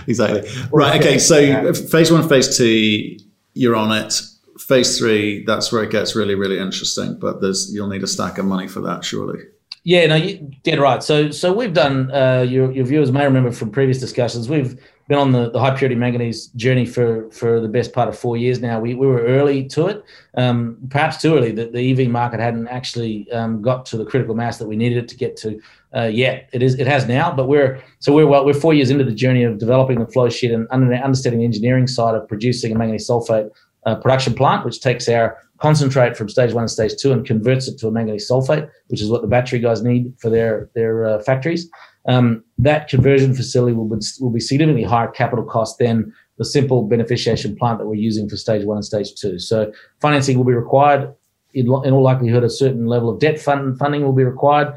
Exactly. 0.08 0.42
Right. 0.74 1.00
Okay. 1.00 1.20
So 1.20 1.74
phase 1.74 2.12
one, 2.12 2.28
phase 2.28 2.58
two, 2.58 3.18
you're 3.54 3.78
on 3.78 3.94
it. 3.94 4.22
Phase 4.60 5.00
three, 5.00 5.46
that's 5.46 5.72
where 5.72 5.84
it 5.84 5.90
gets 5.90 6.18
really, 6.18 6.36
really 6.36 6.60
interesting. 6.60 7.18
But 7.18 7.40
there's 7.40 7.72
you'll 7.74 7.88
need 7.88 8.04
a 8.04 8.08
stack 8.08 8.38
of 8.40 8.46
money 8.46 8.68
for 8.68 8.82
that, 8.82 9.06
surely. 9.06 9.40
Yeah, 9.86 10.08
no, 10.08 10.16
you 10.16 10.52
did 10.64 10.80
right. 10.80 11.04
So, 11.04 11.30
so 11.30 11.54
we've 11.54 11.72
done. 11.74 12.12
Uh, 12.12 12.42
your 12.42 12.72
your 12.72 12.86
viewers 12.86 13.12
may 13.12 13.24
remember 13.24 13.52
from 13.52 13.70
previous 13.70 14.00
discussions. 14.00 14.50
We've 14.50 14.82
been 15.08 15.20
on 15.20 15.32
the, 15.32 15.52
the 15.52 15.60
high 15.60 15.78
purity 15.78 15.94
manganese 15.94 16.48
journey 16.48 16.88
for 16.88 17.30
for 17.30 17.62
the 17.62 17.68
best 17.68 17.94
part 17.94 18.10
of 18.10 18.18
four 18.18 18.36
years 18.36 18.60
now. 18.60 18.80
We, 18.80 18.96
we 18.96 19.06
were 19.06 19.22
early 19.22 19.64
to 19.66 19.86
it, 19.86 20.04
um, 20.38 20.80
perhaps 20.90 21.22
too 21.22 21.38
early. 21.38 21.52
That 21.52 21.72
the 21.72 21.92
EV 21.92 22.10
market 22.10 22.40
hadn't 22.40 22.68
actually 22.68 23.32
um, 23.32 23.62
got 23.62 23.86
to 23.88 23.98
the 23.98 24.06
critical 24.06 24.34
mass 24.34 24.58
that 24.58 24.68
we 24.68 24.76
needed 24.76 24.98
it 24.98 25.08
to 25.10 25.16
get 25.16 25.38
to 25.38 25.62
uh, 25.96 26.06
yet. 26.06 26.50
It 26.52 26.64
is 26.64 26.80
it 26.80 26.88
has 26.88 27.08
now, 27.08 27.32
but 27.32 27.48
we're 27.48 27.80
so 28.00 28.12
we're 28.12 28.26
well, 28.26 28.44
we're 28.44 28.56
four 28.56 28.74
years 28.74 28.90
into 28.90 29.04
the 29.04 29.14
journey 29.14 29.44
of 29.44 29.60
developing 29.60 30.00
the 30.00 30.08
flow 30.08 30.30
sheet 30.30 30.50
and 30.50 30.68
understanding 30.70 31.42
the 31.42 31.46
engineering 31.46 31.86
side 31.86 32.16
of 32.16 32.28
producing 32.28 32.72
a 32.72 32.76
manganese 32.76 33.08
sulfate 33.08 33.52
uh, 33.86 33.94
production 33.98 34.34
plant, 34.34 34.66
which 34.66 34.82
takes 34.82 35.08
our 35.08 35.38
concentrate 35.60 36.18
from 36.18 36.30
stage 36.30 36.54
one 36.54 36.64
and 36.64 36.72
stage 36.72 36.96
two 37.00 37.12
and 37.12 37.26
converts 37.26 37.68
it 37.68 37.78
to 37.80 37.88
a 37.88 37.92
manganese 37.92 38.30
sulfate, 38.30 38.70
which 38.88 39.02
is 39.02 39.10
what 39.10 39.22
the 39.22 39.28
battery 39.28 39.60
guys 39.60 39.82
need 39.82 40.14
for 40.20 40.30
their 40.30 40.70
their 40.76 41.06
uh, 41.06 41.20
factories. 41.24 41.70
Um, 42.08 42.44
that 42.60 42.88
conversion 42.88 43.34
facility 43.34 43.74
will 43.74 43.90
be, 43.90 44.06
will 44.20 44.30
be 44.30 44.40
significantly 44.40 44.84
higher 44.84 45.08
capital 45.08 45.44
cost 45.44 45.80
than 45.80 46.14
the 46.38 46.46
simple 46.46 46.88
beneficiation 46.88 47.58
plant 47.58 47.80
that 47.80 47.88
we're 47.88 47.96
using 47.96 48.30
for 48.30 48.38
stage 48.38 48.66
one 48.66 48.78
and 48.78 48.86
stage 48.86 49.16
two. 49.16 49.40
So 49.40 49.72
financing 50.02 50.38
will 50.38 50.46
be 50.46 50.54
required. 50.54 51.14
In, 51.54 51.68
in 51.68 51.94
all 51.94 52.04
likelihood, 52.04 52.44
a 52.44 52.50
certain 52.50 52.86
level 52.86 53.10
of 53.10 53.20
debt 53.20 53.40
fund, 53.40 53.80
funding 53.80 54.04
will 54.04 54.14
be 54.14 54.26
required. 54.26 54.74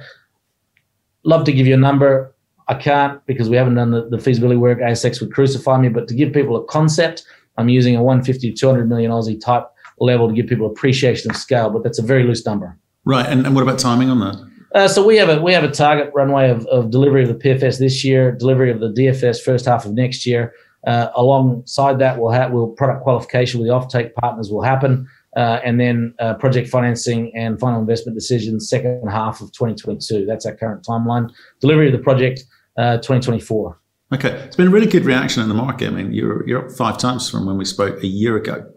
Love 1.25 1.44
to 1.44 1.52
give 1.52 1.66
you 1.66 1.75
a 1.75 1.78
number. 1.78 2.35
I 2.68 2.75
can't 2.75 3.25
because 3.26 3.49
we 3.49 3.56
haven't 3.56 3.75
done 3.75 3.90
the, 3.90 4.08
the 4.08 4.18
feasibility 4.18 4.58
work. 4.58 4.78
ASX 4.78 5.20
would 5.20 5.32
crucify 5.32 5.80
me. 5.80 5.88
But 5.88 6.06
to 6.08 6.14
give 6.14 6.32
people 6.32 6.56
a 6.56 6.64
concept, 6.64 7.25
I'm 7.56 7.68
using 7.68 7.97
a 7.97 8.02
150 8.02 8.52
to 8.52 8.56
200 8.56 8.88
million 8.88 9.11
Aussie 9.11 9.40
type 9.40 9.66
level 10.00 10.28
to 10.28 10.35
give 10.35 10.47
people 10.47 10.67
appreciation 10.67 11.31
of 11.31 11.37
scale, 11.37 11.71
but 11.71 11.83
that's 11.83 11.99
a 11.99 12.02
very 12.02 12.25
loose 12.25 12.45
number. 12.45 12.76
Right. 13.05 13.26
And, 13.26 13.47
and 13.47 13.55
what 13.55 13.62
about 13.62 13.78
timing 13.78 14.11
on 14.11 14.21
that? 14.21 14.49
Uh, 14.75 14.87
so 14.87 15.05
we 15.05 15.17
have 15.17 15.31
a 15.31 15.40
we 15.40 15.52
have 15.52 15.64
a 15.64 15.71
target 15.71 16.11
runway 16.14 16.50
of, 16.50 16.67
of 16.67 16.90
delivery 16.90 17.23
of 17.23 17.28
the 17.28 17.35
PFS 17.35 17.78
this 17.78 18.05
year, 18.05 18.33
delivery 18.33 18.71
of 18.71 18.81
the 18.81 18.90
DFS 18.90 19.43
first 19.43 19.64
half 19.64 19.87
of 19.87 19.95
next 19.95 20.26
year. 20.26 20.52
Uh, 20.87 21.09
alongside 21.17 21.99
that, 21.99 22.19
we'll 22.19 22.31
have 22.31 22.52
will 22.52 22.69
product 22.69 23.02
qualification 23.02 23.61
with 23.61 23.69
the 23.69 23.75
offtake 23.75 24.12
partners 24.14 24.50
will 24.50 24.62
happen, 24.62 25.09
uh, 25.37 25.59
and 25.64 25.81
then 25.81 26.14
uh, 26.19 26.35
project 26.35 26.69
financing 26.69 27.33
and 27.35 27.59
final 27.59 27.81
investment 27.81 28.14
decisions 28.14 28.69
second 28.69 29.09
half 29.09 29.40
of 29.40 29.50
2022. 29.52 30.26
That's 30.26 30.45
our 30.45 30.55
current 30.55 30.85
timeline. 30.85 31.31
Delivery 31.61 31.87
of 31.87 31.93
the 31.93 31.99
project 31.99 32.45
uh, 32.76 32.99
2024. 32.99 33.78
Okay, 34.14 34.31
it's 34.31 34.57
been 34.57 34.69
a 34.69 34.71
really 34.71 34.87
good 34.87 35.05
reaction 35.05 35.43
in 35.43 35.49
the 35.49 35.55
market. 35.55 35.88
I 35.88 35.90
mean, 35.90 36.12
you're 36.12 36.47
you're 36.47 36.67
up 36.67 36.73
five 36.73 36.99
times 36.99 37.28
from 37.28 37.47
when 37.47 37.57
we 37.57 37.64
spoke 37.64 38.02
a 38.02 38.07
year 38.07 38.37
ago, 38.37 38.71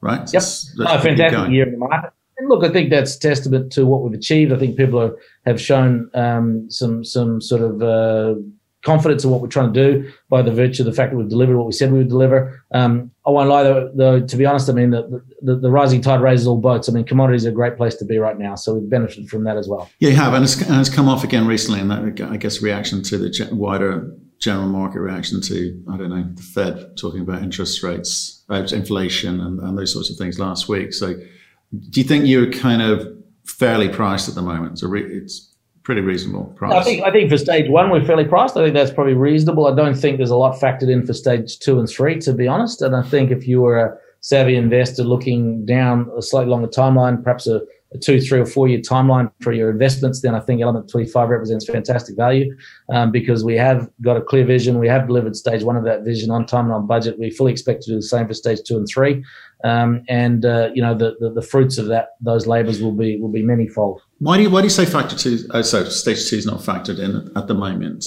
right? 0.00 0.28
Yep, 0.32 0.42
no, 0.76 1.00
fantastic 1.00 1.50
year 1.50 1.66
in 1.66 1.72
the 1.72 1.78
market. 1.78 2.12
And 2.38 2.48
look, 2.48 2.64
I 2.64 2.70
think 2.70 2.90
that's 2.90 3.16
testament 3.16 3.70
to 3.72 3.84
what 3.84 4.02
we've 4.02 4.14
achieved. 4.14 4.52
I 4.52 4.56
think 4.56 4.76
people 4.76 4.98
are, 5.00 5.16
have 5.44 5.60
shown 5.60 6.10
um, 6.14 6.70
some 6.70 7.04
some 7.04 7.40
sort 7.40 7.62
of 7.62 7.82
uh, 7.82 8.40
confidence 8.82 9.24
in 9.24 9.30
what 9.30 9.40
we're 9.40 9.48
trying 9.48 9.72
to 9.72 9.92
do 9.92 10.12
by 10.28 10.42
the 10.42 10.52
virtue 10.52 10.82
of 10.82 10.86
the 10.86 10.92
fact 10.92 11.12
that 11.12 11.18
we've 11.18 11.28
delivered 11.28 11.56
what 11.56 11.66
we 11.66 11.72
said 11.72 11.92
we 11.92 11.98
would 11.98 12.08
deliver. 12.08 12.64
Um, 12.72 13.10
I 13.26 13.30
won't 13.30 13.48
lie, 13.48 13.62
though, 13.62 13.90
though, 13.94 14.20
to 14.20 14.36
be 14.36 14.46
honest, 14.46 14.70
I 14.70 14.72
mean, 14.72 14.90
the, 14.90 15.22
the, 15.42 15.56
the, 15.56 15.70
rising 15.70 16.00
tide 16.00 16.20
raises 16.20 16.46
all 16.46 16.56
boats. 16.56 16.88
I 16.88 16.92
mean, 16.92 17.04
commodities 17.04 17.44
are 17.44 17.50
a 17.50 17.52
great 17.52 17.76
place 17.76 17.94
to 17.96 18.04
be 18.04 18.18
right 18.18 18.38
now. 18.38 18.54
So 18.54 18.74
we've 18.74 18.88
benefited 18.88 19.28
from 19.28 19.44
that 19.44 19.56
as 19.56 19.68
well. 19.68 19.90
Yeah, 19.98 20.10
you 20.10 20.16
have. 20.16 20.32
And 20.32 20.44
it's, 20.44 20.60
and 20.62 20.80
it's 20.80 20.88
come 20.88 21.08
off 21.08 21.24
again 21.24 21.46
recently. 21.46 21.80
And 21.80 21.90
that, 21.90 22.30
I 22.30 22.36
guess, 22.38 22.62
reaction 22.62 23.02
to 23.04 23.18
the 23.18 23.48
wider 23.52 24.10
general 24.40 24.68
market 24.68 25.00
reaction 25.00 25.40
to, 25.42 25.84
I 25.92 25.96
don't 25.98 26.10
know, 26.10 26.24
the 26.34 26.42
Fed 26.42 26.96
talking 26.96 27.20
about 27.20 27.42
interest 27.42 27.82
rates, 27.82 28.42
about 28.48 28.72
inflation, 28.72 29.38
and, 29.38 29.60
and 29.60 29.78
those 29.78 29.92
sorts 29.92 30.10
of 30.10 30.16
things 30.16 30.38
last 30.38 30.68
week. 30.68 30.92
So 30.92 31.14
do 31.14 32.00
you 32.00 32.04
think 32.04 32.26
you're 32.26 32.50
kind 32.50 32.82
of 32.82 33.06
fairly 33.44 33.88
priced 33.88 34.28
at 34.28 34.34
the 34.34 34.42
moment? 34.42 34.78
So 34.78 34.88
re- 34.88 35.04
it's 35.04 35.54
pretty 35.82 36.00
reasonable 36.00 36.44
price. 36.56 36.72
I 36.72 36.82
think 36.82 37.04
I 37.04 37.10
think 37.10 37.30
for 37.30 37.38
stage 37.38 37.68
one 37.68 37.90
we're 37.90 38.04
fairly 38.04 38.24
priced. 38.24 38.56
I 38.56 38.64
think 38.64 38.74
that's 38.74 38.90
probably 38.90 39.14
reasonable. 39.14 39.66
I 39.66 39.74
don't 39.74 39.94
think 39.94 40.16
there's 40.16 40.30
a 40.30 40.36
lot 40.36 40.58
factored 40.60 40.90
in 40.90 41.06
for 41.06 41.12
stage 41.12 41.58
two 41.58 41.78
and 41.78 41.88
three, 41.88 42.18
to 42.20 42.32
be 42.32 42.48
honest. 42.48 42.82
And 42.82 42.96
I 42.96 43.02
think 43.02 43.30
if 43.30 43.46
you 43.46 43.60
were 43.60 43.78
a 43.78 43.96
savvy 44.20 44.56
investor 44.56 45.04
looking 45.04 45.64
down 45.66 46.10
a 46.16 46.22
slightly 46.22 46.50
longer 46.50 46.68
timeline, 46.68 47.22
perhaps 47.22 47.46
a 47.46 47.60
a 47.92 47.98
two, 47.98 48.20
three, 48.20 48.38
or 48.38 48.46
four 48.46 48.68
year 48.68 48.78
timeline 48.78 49.30
for 49.40 49.52
your 49.52 49.70
investments, 49.70 50.22
then 50.22 50.34
I 50.34 50.40
think 50.40 50.62
Element 50.62 50.88
25 50.88 51.28
represents 51.28 51.66
fantastic 51.66 52.16
value 52.16 52.56
um, 52.92 53.10
because 53.10 53.44
we 53.44 53.56
have 53.56 53.88
got 54.00 54.16
a 54.16 54.20
clear 54.20 54.44
vision. 54.44 54.78
We 54.78 54.88
have 54.88 55.08
delivered 55.08 55.34
stage 55.36 55.64
one 55.64 55.76
of 55.76 55.84
that 55.84 56.04
vision 56.04 56.30
on 56.30 56.46
time 56.46 56.66
and 56.66 56.74
on 56.74 56.86
budget. 56.86 57.18
We 57.18 57.30
fully 57.30 57.52
expect 57.52 57.82
to 57.82 57.90
do 57.90 57.96
the 57.96 58.02
same 58.02 58.28
for 58.28 58.34
stage 58.34 58.60
two 58.64 58.76
and 58.76 58.86
three. 58.88 59.24
Um, 59.64 60.04
and 60.08 60.44
uh, 60.44 60.70
you 60.74 60.80
know 60.80 60.96
the, 60.96 61.16
the, 61.20 61.30
the 61.30 61.42
fruits 61.42 61.76
of 61.76 61.86
that 61.86 62.10
those 62.20 62.46
labours 62.46 62.80
will 62.80 62.92
be 62.92 63.20
will 63.20 63.28
be 63.28 63.42
manyfold. 63.42 63.98
Why 64.18 64.36
do 64.36 64.44
you 64.44 64.50
why 64.50 64.60
do 64.60 64.66
you 64.66 64.70
say 64.70 64.86
factor 64.86 65.16
two? 65.16 65.40
Oh, 65.50 65.62
so 65.62 65.84
stage 65.84 66.28
two 66.28 66.36
is 66.36 66.46
not 66.46 66.60
factored 66.60 66.98
in 66.98 67.30
at 67.36 67.46
the 67.46 67.54
moment. 67.54 68.06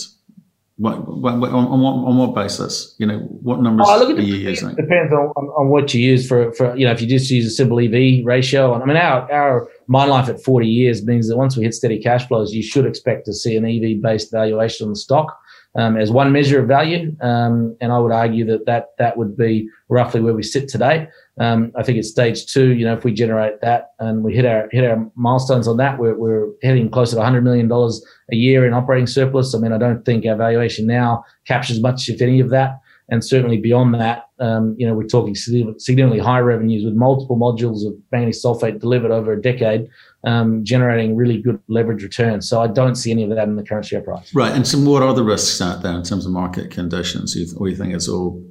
What, 0.78 1.08
what, 1.08 1.34
on, 1.34 1.68
on, 1.68 1.82
what, 1.82 1.92
on 1.92 2.18
what 2.18 2.34
basis? 2.34 2.96
You 2.98 3.06
know, 3.06 3.20
what 3.20 3.62
numbers 3.62 3.86
oh, 3.88 4.00
look, 4.00 4.18
are 4.18 4.22
you 4.22 4.36
using? 4.36 4.70
It 4.70 4.78
depends 4.78 5.14
on, 5.14 5.32
on, 5.36 5.46
on, 5.50 5.70
what 5.70 5.94
you 5.94 6.02
use 6.02 6.28
for, 6.28 6.52
for, 6.54 6.76
you 6.76 6.86
know, 6.86 6.92
if 6.92 7.00
you 7.00 7.08
just 7.08 7.30
use 7.30 7.46
a 7.46 7.52
simple 7.52 7.80
EV 7.80 8.26
ratio. 8.26 8.74
And 8.74 8.82
I 8.82 8.86
mean, 8.88 8.98
our, 8.98 9.32
our 9.32 9.70
mine 9.86 10.10
life 10.10 10.30
at 10.30 10.42
40 10.44 10.68
years 10.68 11.06
means 11.06 11.28
that 11.28 11.38
once 11.38 11.56
we 11.56 11.64
hit 11.64 11.76
steady 11.76 12.02
cash 12.02 12.28
flows, 12.28 12.54
you 12.54 12.64
should 12.64 12.88
expect 12.88 13.26
to 13.26 13.34
see 13.34 13.56
an 13.56 13.66
EV 13.66 14.02
based 14.02 14.32
valuation 14.32 14.86
on 14.88 14.94
the 14.94 15.00
stock. 15.00 15.40
Um, 15.76 15.98
as 15.98 16.12
one 16.12 16.32
measure 16.32 16.60
of 16.60 16.68
value. 16.68 17.16
Um, 17.22 17.76
and 17.82 17.92
I 17.92 17.98
would 17.98 18.12
argue 18.12 18.46
that, 18.46 18.68
that 18.68 18.90
that 19.00 19.18
would 19.18 19.36
be 19.36 19.68
roughly 19.90 20.22
where 20.22 20.36
we 20.36 20.44
sit 20.44 20.68
today. 20.68 21.08
Um, 21.40 21.72
I 21.76 21.82
think 21.82 21.98
it's 21.98 22.10
stage 22.10 22.46
two. 22.46 22.76
You 22.76 22.86
know, 22.86 22.94
if 22.94 23.04
we 23.04 23.12
generate 23.12 23.60
that 23.62 23.94
and 23.98 24.24
we 24.24 24.36
hit 24.36 24.46
our 24.46 24.70
hit 24.72 24.84
our 24.84 25.10
milestones 25.16 25.68
on 25.68 25.78
that, 25.78 25.98
we're, 25.98 26.16
we're 26.16 26.50
heading 26.62 26.92
closer 26.92 27.16
to 27.16 27.22
100 27.22 27.44
million 27.44 27.68
dollars 27.68 28.06
a 28.32 28.36
year 28.36 28.68
in 28.68 28.74
operating 28.74 29.08
surplus. 29.08 29.56
I 29.56 29.58
mean, 29.58 29.74
I 29.74 29.80
don't 29.80 30.06
think 30.06 30.28
our 30.28 30.36
valuation 30.36 30.86
now 30.86 31.26
captures 31.48 31.82
much, 31.82 32.08
if 32.08 32.22
any, 32.22 32.40
of 32.40 32.52
that. 32.52 32.80
And 33.10 33.24
certainly 33.24 33.58
beyond 33.58 33.94
that, 33.96 34.30
um, 34.40 34.76
you 34.78 34.88
know, 34.88 34.94
we're 34.94 35.08
talking 35.08 35.36
significantly 35.36 36.20
high 36.20 36.40
revenues 36.40 36.86
with 36.86 36.94
multiple 36.94 37.38
modules 37.38 37.86
of 37.86 37.94
manganese 38.12 38.44
sulfate 38.44 38.80
delivered 38.80 39.12
over 39.12 39.34
a 39.34 39.42
decade, 39.42 39.88
um, 40.24 40.64
generating 40.64 41.16
really 41.16 41.42
good 41.42 41.60
leverage 41.68 42.02
returns. 42.02 42.48
So 42.48 42.62
I 42.62 42.68
don't 42.68 42.96
see 42.96 43.12
any 43.12 43.24
of 43.24 43.30
that 43.30 43.48
in 43.48 43.56
the 43.56 43.64
current 43.64 43.86
share 43.86 44.02
price. 44.02 44.34
Right. 44.34 44.54
And 44.54 44.68
so, 44.68 44.80
what 44.80 45.04
are 45.04 45.14
the 45.14 45.24
risks 45.24 45.62
out 45.62 45.84
there 45.84 45.94
in 45.94 46.04
terms 46.04 46.26
of 46.26 46.32
market 46.32 46.72
conditions? 46.72 47.36
Or 47.58 47.68
you 47.68 47.76
think 47.76 47.94
it's 47.94 48.08
all 48.08 48.44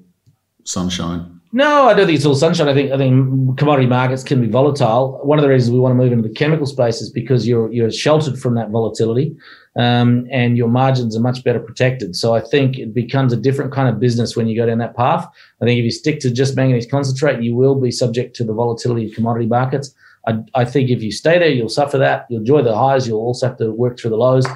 sunshine? 0.65 1.41
No, 1.55 1.87
I 1.87 1.93
don't 1.93 2.07
think 2.07 2.17
it's 2.17 2.25
all 2.25 2.35
sunshine. 2.35 2.67
I 2.67 2.73
think 2.73 2.93
I 2.93 2.97
think 2.97 3.59
commodity 3.59 3.87
markets 3.87 4.25
can 4.25 4.41
be 4.41 4.49
volatile. 4.49 5.21
One 5.23 5.39
of 5.39 5.43
the 5.43 5.51
reasons 5.51 5.71
we 5.71 5.81
want 5.81 5.93
to 5.93 5.97
move 5.97 6.11
into 6.11 6.27
the 6.27 6.35
chemical 6.35 6.65
space 6.65 7.03
is 7.03 7.11
because 7.11 7.47
you're 7.47 7.71
you're 7.71 7.91
sheltered 7.91 8.39
from 8.39 8.55
that 8.55 8.71
volatility, 8.71 9.37
um, 9.77 10.27
and 10.31 10.57
your 10.57 10.69
margins 10.69 11.15
are 11.15 11.21
much 11.21 11.45
better 11.45 11.61
protected. 11.61 12.17
So 12.17 12.35
I 12.35 12.41
think 12.41 12.79
it 12.79 12.95
becomes 12.95 13.35
a 13.35 13.37
different 13.37 13.71
kind 13.71 13.91
of 13.91 14.01
business 14.01 14.35
when 14.35 14.49
you 14.49 14.57
go 14.57 14.65
down 14.65 14.79
that 14.79 14.97
path. 14.97 15.27
I 15.61 15.67
think 15.67 15.79
if 15.79 15.85
you 15.85 15.91
stick 15.91 16.21
to 16.21 16.31
just 16.31 16.57
manganese 16.57 16.87
concentrate, 16.87 17.43
you 17.43 17.55
will 17.55 17.75
be 17.75 17.91
subject 17.91 18.35
to 18.37 18.45
the 18.45 18.55
volatility 18.55 19.09
of 19.09 19.15
commodity 19.15 19.47
markets. 19.47 19.95
I, 20.27 20.39
I 20.55 20.65
think 20.65 20.89
if 20.89 21.03
you 21.03 21.13
stay 21.13 21.39
there, 21.39 21.51
you'll 21.51 21.69
suffer 21.69 21.99
that. 21.99 22.27
You'll 22.31 22.41
enjoy 22.41 22.63
the 22.63 22.75
highs. 22.75 23.07
You'll 23.07 23.21
also 23.21 23.49
have 23.49 23.59
to 23.59 23.73
work 23.73 23.99
through 23.99 24.11
the 24.11 24.17
lows. 24.17 24.47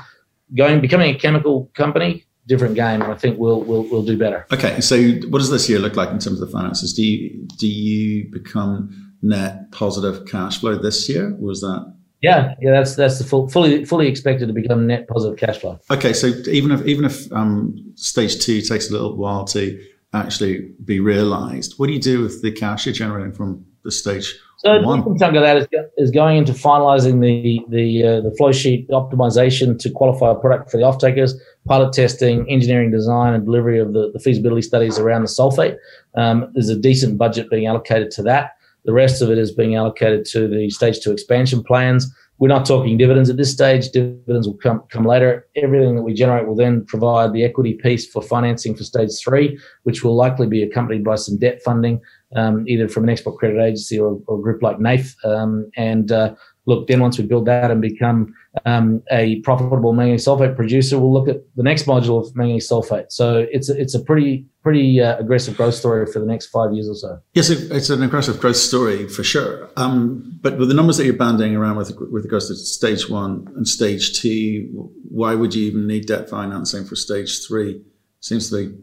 Going 0.57 0.81
becoming 0.81 1.15
a 1.15 1.19
chemical 1.19 1.71
company 1.75 2.25
different 2.47 2.75
game, 2.75 3.03
and 3.03 3.13
I 3.13 3.17
think 3.17 3.39
we'll 3.39 3.63
we'll 3.63 3.83
we'll 3.91 4.05
do 4.05 4.17
better. 4.17 4.47
Okay, 4.53 4.81
so 4.81 5.01
what 5.29 5.39
does 5.39 5.51
this 5.51 5.69
year 5.69 5.79
look 5.79 5.97
like 5.97 6.11
in 6.11 6.19
terms 6.19 6.41
of 6.41 6.47
the 6.49 6.53
finances? 6.53 6.93
Do 6.95 7.05
you 7.05 7.47
do 7.59 7.67
you 7.67 8.31
become 8.31 9.15
net 9.23 9.71
positive 9.73 10.27
cash 10.27 10.61
flow 10.61 10.77
this 10.77 11.09
year? 11.09 11.35
Was 11.39 11.61
that? 11.61 11.95
Yeah, 12.23 12.55
yeah, 12.61 12.73
that's 12.73 12.97
that's 12.97 13.19
the 13.19 13.25
full, 13.25 13.49
fully 13.49 13.85
fully 13.85 14.09
expected 14.09 14.49
to 14.49 14.55
become 14.55 14.87
net 14.87 15.07
positive 15.09 15.39
cash 15.39 15.59
flow. 15.59 15.79
Okay, 15.91 16.13
so 16.13 16.29
even 16.49 16.71
if 16.73 16.85
even 16.87 17.05
if 17.05 17.31
um, 17.33 17.93
stage 17.95 18.41
two 18.41 18.61
takes 18.63 18.89
a 18.89 18.93
little 18.93 19.17
while 19.17 19.45
to 19.47 19.79
actually 20.13 20.71
be 20.85 20.99
realised, 20.99 21.75
what 21.77 21.89
do 21.89 21.93
you 21.93 22.01
do 22.01 22.23
with 22.23 22.43
the 22.43 22.51
cash 22.51 22.87
you're 22.87 22.95
generating 22.95 23.33
from 23.33 23.65
the 23.85 23.91
stage? 23.91 24.35
So 24.59 24.73
a 24.73 24.81
decent 24.81 25.19
chunk 25.19 25.37
of 25.37 25.43
that 25.43 25.59
is, 25.59 25.69
is 25.99 26.11
going 26.11 26.39
into 26.39 26.53
finalising 26.53 27.21
the 27.21 27.61
the 27.69 28.03
uh, 28.03 28.21
the 28.23 28.35
flow 28.39 28.51
sheet 28.51 28.89
optimization 28.89 29.79
to 29.79 29.91
qualify 29.91 30.33
a 30.33 30.35
product 30.35 30.71
for 30.71 30.79
the 30.79 30.85
off 30.85 30.99
takers 30.99 31.39
pilot 31.67 31.93
testing, 31.93 32.49
engineering 32.51 32.91
design, 32.91 33.35
and 33.35 33.45
delivery 33.45 33.79
of 33.79 33.93
the, 33.93 34.11
the 34.13 34.21
feasibility 34.21 34.63
studies 34.63 34.99
around 34.99 35.23
the 35.23 35.29
sulfate. 35.29 35.77
Um, 36.15 36.51
there's 36.55 36.69
a 36.69 36.77
decent 36.77 37.19
budget 37.19 37.51
being 37.51 37.67
allocated 37.67 38.11
to 38.13 38.23
that. 38.23 38.53
The 38.85 38.93
rest 38.93 39.21
of 39.21 39.31
it 39.31 39.39
is 39.39 39.51
being 39.51 39.75
allocated 39.75 40.25
to 40.27 40.49
the 40.49 40.71
stage 40.71 41.01
two 41.01 41.13
expansion 41.13 41.63
plans. 41.63 42.13
We're 42.39 42.49
not 42.49 42.67
talking 42.67 42.99
dividends 42.99 43.31
at 43.31 43.39
this 43.39 43.51
stage. 43.51 43.91
Dividends 43.91 44.47
will 44.47 44.59
come, 44.59 44.83
come 44.91 45.07
later. 45.07 45.47
Everything 45.57 45.97
that 45.97 46.03
we 46.03 46.13
generate 46.13 46.47
will 46.47 46.55
then 46.55 46.85
provide 46.85 47.33
the 47.33 47.45
equity 47.45 47.75
piece 47.75 48.07
for 48.07 48.23
financing 48.23 48.77
for 48.77 48.85
stage 48.85 49.11
three, 49.19 49.59
which 49.85 50.05
will 50.05 50.15
likely 50.15 50.47
be 50.47 50.63
accompanied 50.63 51.03
by 51.03 51.15
some 51.15 51.39
debt 51.39 51.63
funding, 51.65 52.01
um, 52.37 52.65
either 52.69 52.89
from 52.89 53.05
an 53.05 53.11
export 53.11 53.39
credit 53.39 53.59
agency 53.61 53.99
or, 53.99 54.21
or 54.27 54.39
a 54.39 54.43
group 54.43 54.63
like 54.63 54.77
NAIF. 54.77 55.17
Um, 55.25 55.71
and 55.77 56.13
uh, 56.13 56.35
look, 56.67 56.89
then 56.89 57.01
once 57.01 57.17
we 57.19 57.25
build 57.25 57.47
that 57.47 57.71
and 57.71 57.81
become 57.81 58.35
um, 58.65 59.03
a 59.11 59.41
profitable 59.41 59.93
manganese 59.93 60.27
sulfate 60.27 60.57
producer, 60.57 60.99
we'll 60.99 61.13
look 61.13 61.29
at 61.29 61.43
the 61.55 61.63
next 61.63 61.87
module 61.87 62.25
of 62.25 62.35
manganese 62.37 62.69
sulfate. 62.69 63.11
So 63.11 63.47
it's 63.51 63.71
a, 63.71 63.81
it's 63.81 63.95
a 63.95 64.01
pretty 64.01 64.47
pretty 64.63 65.01
uh, 65.01 65.17
aggressive 65.19 65.57
growth 65.57 65.75
story 65.75 66.05
for 66.07 66.19
the 66.19 66.27
next 66.27 66.47
five 66.47 66.73
years 66.73 66.89
or 66.89 66.95
so. 66.97 67.21
Yes, 67.35 67.51
it's 67.51 67.89
an 67.89 68.03
aggressive 68.03 68.41
growth 68.41 68.57
story 68.57 69.09
for 69.09 69.23
sure. 69.23 69.71
Um, 69.77 70.39
but 70.43 70.59
with 70.59 70.69
the 70.69 70.75
numbers 70.75 70.97
that 70.97 71.05
you're 71.05 71.15
banding 71.15 71.55
around 71.55 71.77
with 71.77 71.97
with 72.11 72.25
regards 72.25 72.49
to 72.49 72.57
stage 72.57 73.09
one 73.09 73.47
and 73.57 73.67
stage 73.67 74.21
two, 74.21 74.91
why 75.09 75.35
would 75.35 75.55
you 75.55 75.67
even 75.69 75.87
need 75.87 76.07
debt 76.07 76.29
financing 76.29 76.85
for 76.85 76.97
stage 76.97 77.47
three? 77.47 77.83
Seems 78.21 78.51
to 78.51 78.69
be 78.69 78.77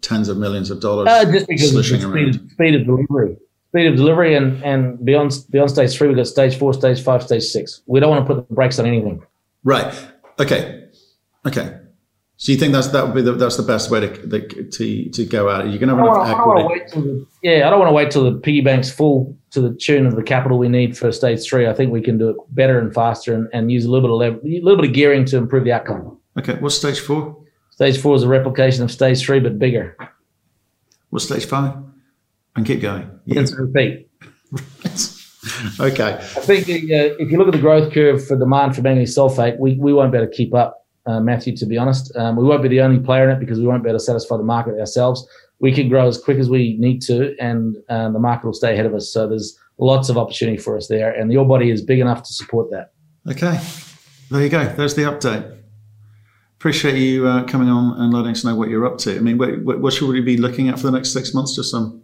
tens 0.00 0.28
of 0.28 0.38
millions 0.38 0.70
of 0.70 0.80
dollars. 0.80 1.08
Uh, 1.08 1.30
just 1.30 1.48
because 1.48 1.74
of 1.74 1.76
the 1.76 1.84
speed, 1.84 2.50
speed 2.50 2.74
of 2.74 2.86
delivery 2.86 3.36
speed 3.76 3.88
of 3.88 3.96
delivery 3.96 4.34
and, 4.34 4.62
and 4.64 5.04
beyond 5.04 5.32
beyond 5.50 5.70
stage 5.70 5.94
three, 5.94 6.08
we've 6.08 6.16
got 6.16 6.26
stage 6.26 6.56
four, 6.56 6.72
stage 6.72 7.02
five, 7.02 7.22
stage 7.22 7.42
six. 7.42 7.82
We 7.86 8.00
don't 8.00 8.10
want 8.10 8.26
to 8.26 8.34
put 8.34 8.48
the 8.48 8.54
brakes 8.54 8.78
on 8.78 8.86
anything. 8.86 9.22
Right. 9.64 9.92
Okay. 10.40 10.88
Okay. 11.46 11.78
So 12.38 12.52
you 12.52 12.58
think 12.58 12.72
that's 12.72 12.88
that 12.88 13.04
would 13.04 13.14
be 13.14 13.22
the, 13.22 13.32
that's 13.32 13.58
the 13.58 13.62
best 13.62 13.90
way 13.90 14.00
to 14.00 14.68
to 14.70 15.10
to 15.10 15.24
go 15.26 15.50
at 15.50 15.66
it? 15.66 15.70
You're 15.70 15.78
going 15.78 15.90
to 15.90 15.96
have 15.96 16.06
enough 16.06 16.28
equity. 16.28 16.84
The, 16.90 17.26
yeah, 17.42 17.66
I 17.66 17.70
don't 17.70 17.78
want 17.78 17.90
to 17.90 17.94
wait 17.94 18.10
till 18.10 18.24
the 18.24 18.38
piggy 18.38 18.62
bank's 18.62 18.90
full 18.90 19.36
to 19.50 19.60
the 19.60 19.74
tune 19.74 20.06
of 20.06 20.16
the 20.16 20.22
capital 20.22 20.58
we 20.58 20.68
need 20.68 20.96
for 20.96 21.12
stage 21.12 21.46
three. 21.46 21.66
I 21.66 21.74
think 21.74 21.92
we 21.92 22.00
can 22.00 22.16
do 22.16 22.30
it 22.30 22.36
better 22.50 22.78
and 22.78 22.94
faster 22.94 23.34
and, 23.34 23.48
and 23.52 23.70
use 23.70 23.84
a 23.84 23.90
little 23.90 24.08
bit 24.08 24.12
of 24.12 24.18
level, 24.18 24.40
a 24.46 24.60
little 24.62 24.80
bit 24.80 24.90
of 24.90 24.94
gearing 24.94 25.26
to 25.26 25.36
improve 25.36 25.64
the 25.64 25.72
outcome. 25.72 26.18
Okay. 26.38 26.54
What's 26.54 26.76
stage 26.76 27.00
four? 27.00 27.36
Stage 27.70 27.98
four 27.98 28.16
is 28.16 28.22
a 28.22 28.28
replication 28.28 28.82
of 28.84 28.90
stage 28.90 29.22
three, 29.22 29.40
but 29.40 29.58
bigger. 29.58 29.96
What's 31.10 31.26
stage 31.26 31.44
five? 31.44 31.74
And 32.56 32.66
keep 32.66 32.80
going. 32.80 33.08
Yeah. 33.26 33.40
Rinse 33.40 33.54
repeat. 33.58 34.08
okay. 35.80 36.14
I 36.14 36.40
think 36.40 36.68
uh, 36.68 37.14
if 37.18 37.30
you 37.30 37.38
look 37.38 37.48
at 37.48 37.52
the 37.52 37.60
growth 37.60 37.92
curve 37.92 38.26
for 38.26 38.36
demand 38.38 38.74
for 38.74 38.82
manganese 38.82 39.16
sulfate, 39.16 39.58
we, 39.58 39.74
we 39.74 39.92
won't 39.92 40.10
be 40.10 40.18
able 40.18 40.28
to 40.28 40.34
keep 40.34 40.54
up, 40.54 40.86
uh, 41.06 41.20
Matthew, 41.20 41.56
to 41.58 41.66
be 41.66 41.76
honest. 41.76 42.14
Um, 42.16 42.36
we 42.36 42.44
won't 42.44 42.62
be 42.62 42.68
the 42.68 42.80
only 42.80 42.98
player 42.98 43.28
in 43.28 43.36
it 43.36 43.40
because 43.40 43.58
we 43.58 43.66
won't 43.66 43.82
be 43.82 43.90
able 43.90 43.98
to 43.98 44.04
satisfy 44.04 44.36
the 44.36 44.42
market 44.42 44.78
ourselves. 44.80 45.26
We 45.58 45.72
can 45.72 45.88
grow 45.88 46.06
as 46.06 46.18
quick 46.18 46.38
as 46.38 46.50
we 46.50 46.76
need 46.78 47.00
to, 47.02 47.34
and 47.40 47.76
um, 47.88 48.12
the 48.12 48.18
market 48.18 48.46
will 48.46 48.54
stay 48.54 48.72
ahead 48.72 48.86
of 48.86 48.94
us. 48.94 49.12
So 49.12 49.28
there's 49.28 49.58
lots 49.78 50.08
of 50.08 50.18
opportunity 50.18 50.58
for 50.58 50.76
us 50.76 50.88
there, 50.88 51.12
and 51.12 51.30
the 51.30 51.36
ore 51.36 51.46
body 51.46 51.70
is 51.70 51.82
big 51.82 51.98
enough 51.98 52.22
to 52.24 52.32
support 52.32 52.70
that. 52.70 52.92
Okay. 53.30 53.60
There 54.30 54.42
you 54.42 54.48
go. 54.48 54.64
There's 54.64 54.94
the 54.94 55.02
update 55.02 55.56
appreciate 56.58 56.96
you 56.96 57.28
uh, 57.28 57.44
coming 57.44 57.68
on 57.68 58.00
and 58.00 58.12
letting 58.14 58.30
us 58.30 58.42
know 58.42 58.56
what 58.56 58.68
you're 58.68 58.86
up 58.86 58.96
to. 58.96 59.14
I 59.14 59.20
mean, 59.20 59.36
what, 59.36 59.78
what, 59.78 59.92
should 59.92 60.08
we 60.08 60.20
be 60.22 60.38
looking 60.38 60.68
at 60.70 60.78
for 60.78 60.86
the 60.86 60.92
next 60.92 61.12
six 61.12 61.34
months? 61.34 61.54
Just 61.54 61.70
some 61.70 62.02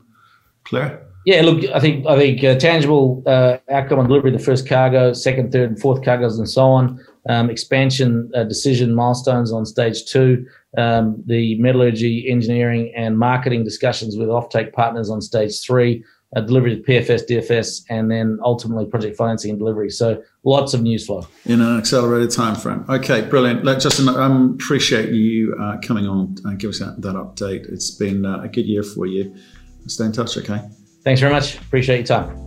clear. 0.64 1.06
Yeah, 1.24 1.42
look, 1.42 1.64
I 1.72 1.78
think 1.78 2.04
I 2.06 2.18
think 2.18 2.42
uh, 2.42 2.56
tangible 2.56 3.22
uh, 3.26 3.58
outcome 3.70 4.00
on 4.00 4.08
delivery 4.08 4.32
of 4.32 4.38
the 4.38 4.44
first 4.44 4.68
cargo, 4.68 5.12
second, 5.12 5.52
third, 5.52 5.70
and 5.70 5.80
fourth 5.80 6.04
cargoes, 6.04 6.38
and 6.38 6.48
so 6.48 6.64
on. 6.64 7.00
Um, 7.28 7.48
expansion 7.48 8.30
uh, 8.34 8.42
decision 8.42 8.92
milestones 8.92 9.52
on 9.52 9.64
stage 9.64 10.04
two. 10.06 10.44
Um, 10.76 11.22
the 11.26 11.56
metallurgy, 11.60 12.28
engineering, 12.28 12.92
and 12.96 13.16
marketing 13.16 13.62
discussions 13.62 14.16
with 14.16 14.28
offtake 14.28 14.72
partners 14.72 15.10
on 15.10 15.20
stage 15.20 15.60
three. 15.64 16.04
Uh, 16.34 16.40
delivery 16.40 16.74
to 16.74 16.82
PFS, 16.82 17.28
DFS, 17.28 17.82
and 17.90 18.10
then 18.10 18.38
ultimately 18.42 18.86
project 18.86 19.18
financing 19.18 19.50
and 19.50 19.58
delivery. 19.58 19.90
So 19.90 20.22
lots 20.44 20.72
of 20.72 20.80
news 20.80 21.04
flow 21.04 21.26
in 21.44 21.60
an 21.60 21.78
accelerated 21.78 22.30
time 22.30 22.56
frame. 22.56 22.86
Okay, 22.88 23.20
brilliant. 23.20 23.66
Let 23.66 23.80
Justin, 23.80 24.08
I 24.08 24.24
um, 24.24 24.54
appreciate 24.54 25.10
you 25.10 25.54
uh, 25.60 25.76
coming 25.82 26.06
on 26.06 26.34
and 26.44 26.58
give 26.58 26.70
us 26.70 26.78
that, 26.78 27.02
that 27.02 27.16
update. 27.16 27.70
It's 27.70 27.90
been 27.90 28.24
uh, 28.24 28.40
a 28.40 28.48
good 28.48 28.64
year 28.64 28.82
for 28.82 29.04
you. 29.04 29.36
Stay 29.86 30.04
in 30.04 30.12
touch, 30.12 30.36
okay? 30.38 30.60
Thanks 31.04 31.20
very 31.20 31.32
much. 31.32 31.58
Appreciate 31.58 31.98
your 31.98 32.06
time. 32.06 32.38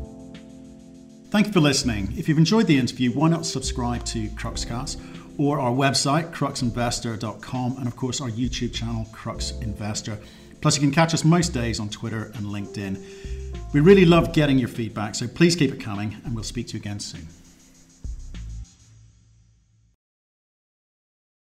Thank 1.30 1.48
you 1.48 1.54
for 1.54 1.60
listening. 1.60 2.14
If 2.18 2.30
you've 2.30 2.38
enjoyed 2.38 2.68
the 2.68 2.78
interview, 2.78 3.12
why 3.12 3.28
not 3.28 3.46
subscribe 3.46 4.06
to 4.06 4.28
Cruxcast 4.30 5.02
or 5.38 5.60
our 5.60 5.72
website, 5.72 6.32
cruxinvestor.com, 6.32 7.78
and 7.78 7.88
of 7.88 7.96
course 7.96 8.22
our 8.22 8.30
YouTube 8.30 8.74
channel, 8.74 9.06
Crux 9.12 9.52
Investor. 9.62 10.18
Plus, 10.62 10.76
you 10.76 10.82
can 10.82 10.92
catch 10.92 11.14
us 11.14 11.24
most 11.24 11.50
days 11.50 11.80
on 11.80 11.90
Twitter 11.90 12.32
and 12.36 12.46
LinkedIn. 12.46 13.04
We 13.74 13.82
really 13.82 14.06
love 14.06 14.34
getting 14.34 14.58
your 14.58 14.70
feedback, 14.70 15.16
so 15.16 15.28
please 15.28 15.56
keep 15.56 15.74
it 15.74 15.80
coming, 15.80 16.16
and 16.24 16.34
we'll 16.34 16.44
speak 16.44 16.68
to 16.68 16.74
you 16.74 16.80
again 16.80 17.00
soon. 17.00 17.28